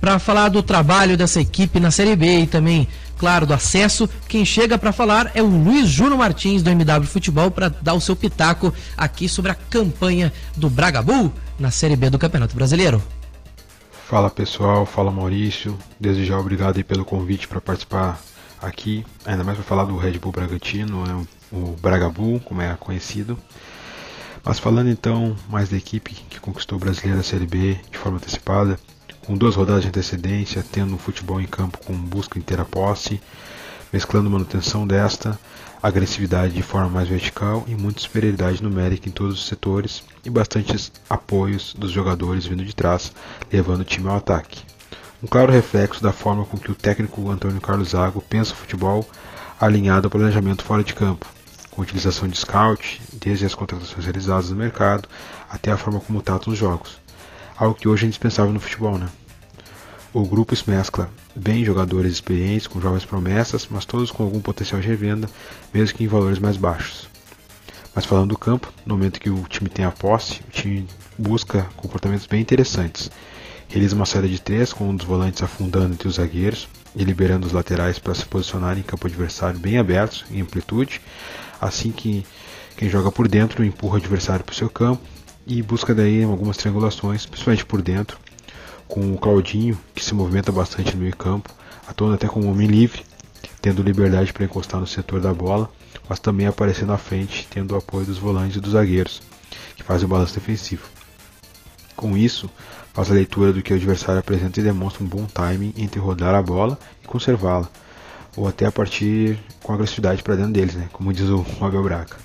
[0.00, 2.88] para falar do trabalho dessa equipe na Série B e também,
[3.18, 4.08] claro, do acesso.
[4.28, 8.00] Quem chega para falar é o Luiz Júnior Martins do MW Futebol para dar o
[8.00, 13.02] seu pitaco aqui sobre a campanha do Bragabu na Série B do Campeonato Brasileiro.
[14.08, 15.76] Fala pessoal, fala Maurício.
[15.98, 18.20] Desde já obrigado pelo convite para participar
[18.60, 23.38] aqui, ainda mais para falar do Red Bull Bragantino, é o Bragabu, como é conhecido.
[24.44, 28.18] Mas falando então mais da equipe que conquistou o Brasileiro da Série B de forma
[28.18, 28.78] antecipada,
[29.26, 33.20] com duas rodadas de antecedência, tendo um futebol em campo com busca inteira posse,
[33.92, 35.38] mesclando manutenção desta,
[35.82, 40.92] agressividade de forma mais vertical e muita superioridade numérica em todos os setores e bastantes
[41.10, 43.12] apoios dos jogadores vindo de trás,
[43.52, 44.75] levando o time ao ataque.
[45.22, 49.08] Um claro reflexo da forma com que o técnico Antônio Carlos Zago pensa o futebol
[49.58, 51.26] alinhado ao planejamento fora de campo,
[51.70, 55.08] com utilização de scout, desde as contratações realizadas no mercado
[55.48, 56.98] até a forma como trata os jogos.
[57.56, 59.08] Algo que hoje é indispensável no futebol, né?
[60.12, 64.82] O grupo se mescla bem jogadores experientes com jovens promessas, mas todos com algum potencial
[64.82, 65.28] de revenda,
[65.72, 67.08] mesmo que em valores mais baixos.
[67.94, 70.86] Mas falando do campo, no momento que o time tem a posse, o time
[71.16, 73.10] busca comportamentos bem interessantes.
[73.76, 77.46] Realiza uma série de três, com um dos volantes afundando entre os zagueiros e liberando
[77.46, 80.98] os laterais para se posicionar em campo adversário bem abertos, em amplitude,
[81.60, 82.24] assim que
[82.74, 85.02] quem joga por dentro empurra o adversário para o seu campo
[85.46, 88.16] e busca daí algumas triangulações, principalmente por dentro,
[88.88, 91.50] com o Claudinho, que se movimenta bastante no meio campo,
[91.86, 93.04] atuando até como homem livre,
[93.60, 95.70] tendo liberdade para encostar no setor da bola,
[96.08, 99.20] mas também aparecendo à frente, tendo o apoio dos volantes e dos zagueiros,
[99.76, 100.88] que fazem o balanço defensivo.
[101.94, 102.50] Com isso,
[102.96, 106.34] faz a leitura do que o adversário apresenta e demonstra um bom timing entre rodar
[106.34, 107.68] a bola e conservá-la,
[108.34, 110.88] ou até a partir com agressividade para dentro deles, né?
[110.94, 112.16] como diz o Abel Braca.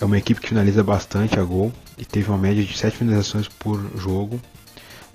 [0.00, 3.46] É uma equipe que finaliza bastante a gol e teve uma média de 7 finalizações
[3.46, 4.40] por jogo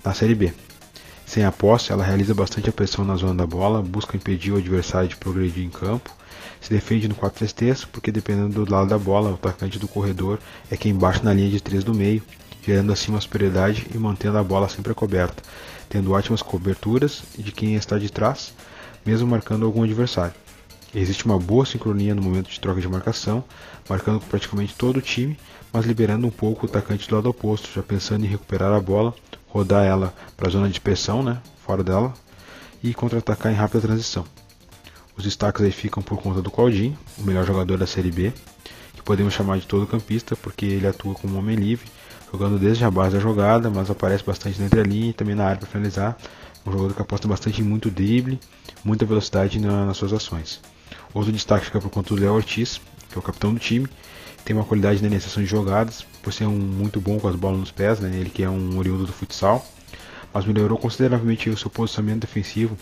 [0.02, 0.50] na Série B.
[1.26, 4.56] Sem a posse, ela realiza bastante a pressão na zona da bola, busca impedir o
[4.56, 6.10] adversário de progredir em campo,
[6.58, 10.38] se defende no 4-3-3, porque dependendo do lado da bola, o atacante do corredor
[10.70, 12.22] é quem bate na linha de 3 do meio,
[12.64, 15.42] gerando assim uma superioridade e mantendo a bola sempre coberta,
[15.88, 18.52] tendo ótimas coberturas de quem está de trás,
[19.04, 20.34] mesmo marcando algum adversário.
[20.94, 23.44] Existe uma boa sincronia no momento de troca de marcação,
[23.88, 25.38] marcando praticamente todo o time,
[25.72, 29.14] mas liberando um pouco o atacante do lado oposto, já pensando em recuperar a bola,
[29.46, 32.12] rodar ela para a zona de pressão, né, fora dela,
[32.82, 34.24] e contra-atacar em rápida transição.
[35.16, 38.32] Os destaques aí ficam por conta do Claudinho, o melhor jogador da Série B,
[38.94, 41.86] que podemos chamar de todo campista, porque ele atua como homem livre,
[42.32, 45.58] jogando desde a base da jogada, mas aparece bastante na entrelinha e também na área
[45.58, 46.16] para finalizar.
[46.66, 48.38] Um jogador que aposta bastante em muito drible,
[48.84, 50.60] muita velocidade na, nas suas ações.
[51.12, 53.88] Outro destaque fica por conta do Léo Ortiz, que é o capitão do time,
[54.44, 57.58] tem uma qualidade na iniciação de jogadas, por ser um muito bom com as bolas
[57.58, 58.10] nos pés, né?
[58.14, 59.64] ele que é um oriundo do futsal,
[60.32, 62.76] mas melhorou consideravelmente o seu posicionamento defensivo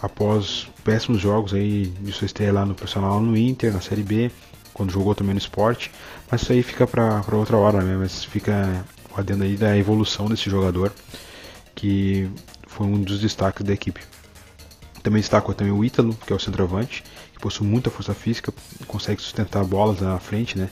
[0.00, 4.30] após péssimos jogos aí de sua estreia lá no profissional no Inter, na Série B,
[4.78, 5.90] quando jogou também no esporte,
[6.30, 7.96] mas isso aí fica para outra hora, né?
[7.98, 10.92] mas fica adendo aí da evolução desse jogador,
[11.74, 12.30] que
[12.68, 14.00] foi um dos destaques da equipe.
[15.02, 17.02] Também destaco também o Ítalo, que é o centroavante,
[17.32, 18.54] que possui muita força física,
[18.86, 20.70] consegue sustentar bolas na frente, né?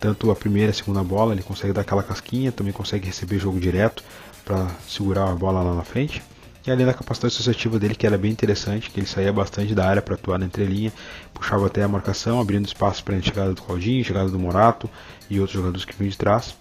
[0.00, 3.38] Tanto a primeira e a segunda bola, ele consegue dar aquela casquinha, também consegue receber
[3.38, 4.02] jogo direto
[4.44, 6.22] para segurar a bola lá na frente.
[6.64, 9.86] E além da capacidade associativa dele, que era bem interessante, que ele saía bastante da
[9.86, 10.92] área para atuar na entrelinha,
[11.34, 14.88] puxava até a marcação, abrindo espaço para a chegada do Claudinho, chegada do Morato
[15.28, 16.54] e outros jogadores que vinham de trás.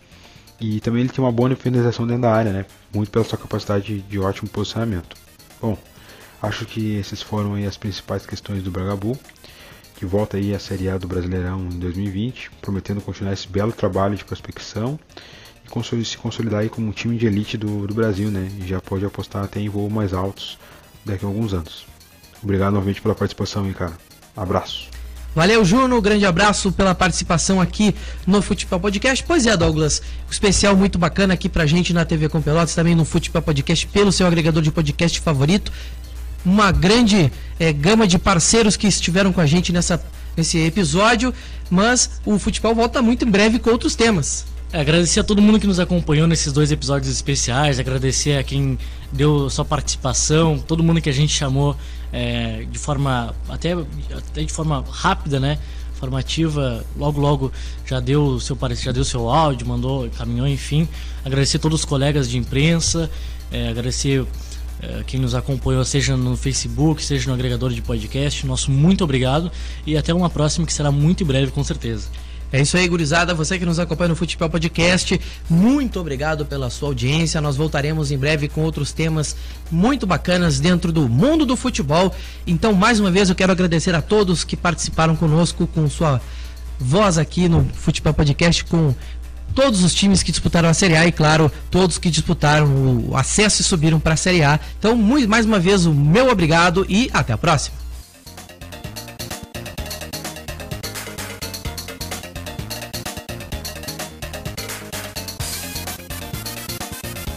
[0.60, 2.66] E também ele tem uma boa finalização dentro da área, né?
[2.94, 5.16] Muito pela sua capacidade de ótimo posicionamento.
[5.62, 5.78] Bom,
[6.42, 9.18] acho que esses foram as principais questões do Bragabu
[10.02, 14.16] que volta aí à Série A do Brasileirão em 2020, prometendo continuar esse belo trabalho
[14.16, 15.00] de prospecção
[16.04, 18.50] se consolidar aí como um time de elite do, do Brasil, né?
[18.60, 20.58] E já pode apostar até em voos mais altos
[21.06, 21.86] daqui a alguns anos.
[22.44, 23.94] Obrigado novamente pela participação aí, cara.
[24.36, 24.90] Abraço.
[25.34, 26.02] Valeu, Juno.
[26.02, 27.96] Grande abraço pela participação aqui
[28.28, 29.24] no Futebol Podcast.
[29.26, 30.02] Pois é, Douglas.
[30.28, 33.88] Um especial muito bacana aqui pra gente na TV com Pelotas, também no Futebol Podcast,
[33.88, 35.72] pelo seu agregador de podcast favorito
[36.46, 40.04] uma grande é, gama de parceiros que estiveram com a gente nessa,
[40.36, 41.34] nesse episódio,
[41.70, 44.46] mas o futebol volta muito em breve com outros temas.
[44.74, 48.80] Agradecer a todo mundo que nos acompanhou nesses dois episódios especiais, agradecer a quem
[49.12, 51.76] deu sua participação, todo mundo que a gente chamou
[52.14, 55.60] é, de forma até, até de forma rápida, né?
[55.96, 57.52] Formativa, logo logo
[57.86, 60.88] já deu seu já deu seu áudio, mandou, caminhou, enfim.
[61.26, 63.12] Agradecer a todos os colegas de imprensa,
[63.52, 64.26] é, agradecer
[64.82, 68.48] é, quem nos acompanhou, seja no Facebook, seja no agregador de podcast.
[68.48, 69.52] Nosso muito obrigado
[69.86, 72.08] e até uma próxima que será muito breve, com certeza.
[72.52, 73.34] É isso aí, gurizada.
[73.34, 77.40] Você que nos acompanha no Futebol Podcast, muito obrigado pela sua audiência.
[77.40, 79.38] Nós voltaremos em breve com outros temas
[79.72, 82.14] muito bacanas dentro do mundo do futebol.
[82.46, 86.20] Então, mais uma vez, eu quero agradecer a todos que participaram conosco com sua
[86.78, 88.94] voz aqui no Futebol Podcast, com
[89.56, 93.62] todos os times que disputaram a Série A e, claro, todos que disputaram o acesso
[93.62, 94.60] e subiram para a Série A.
[94.78, 97.81] Então, mais uma vez, o meu obrigado e até a próxima.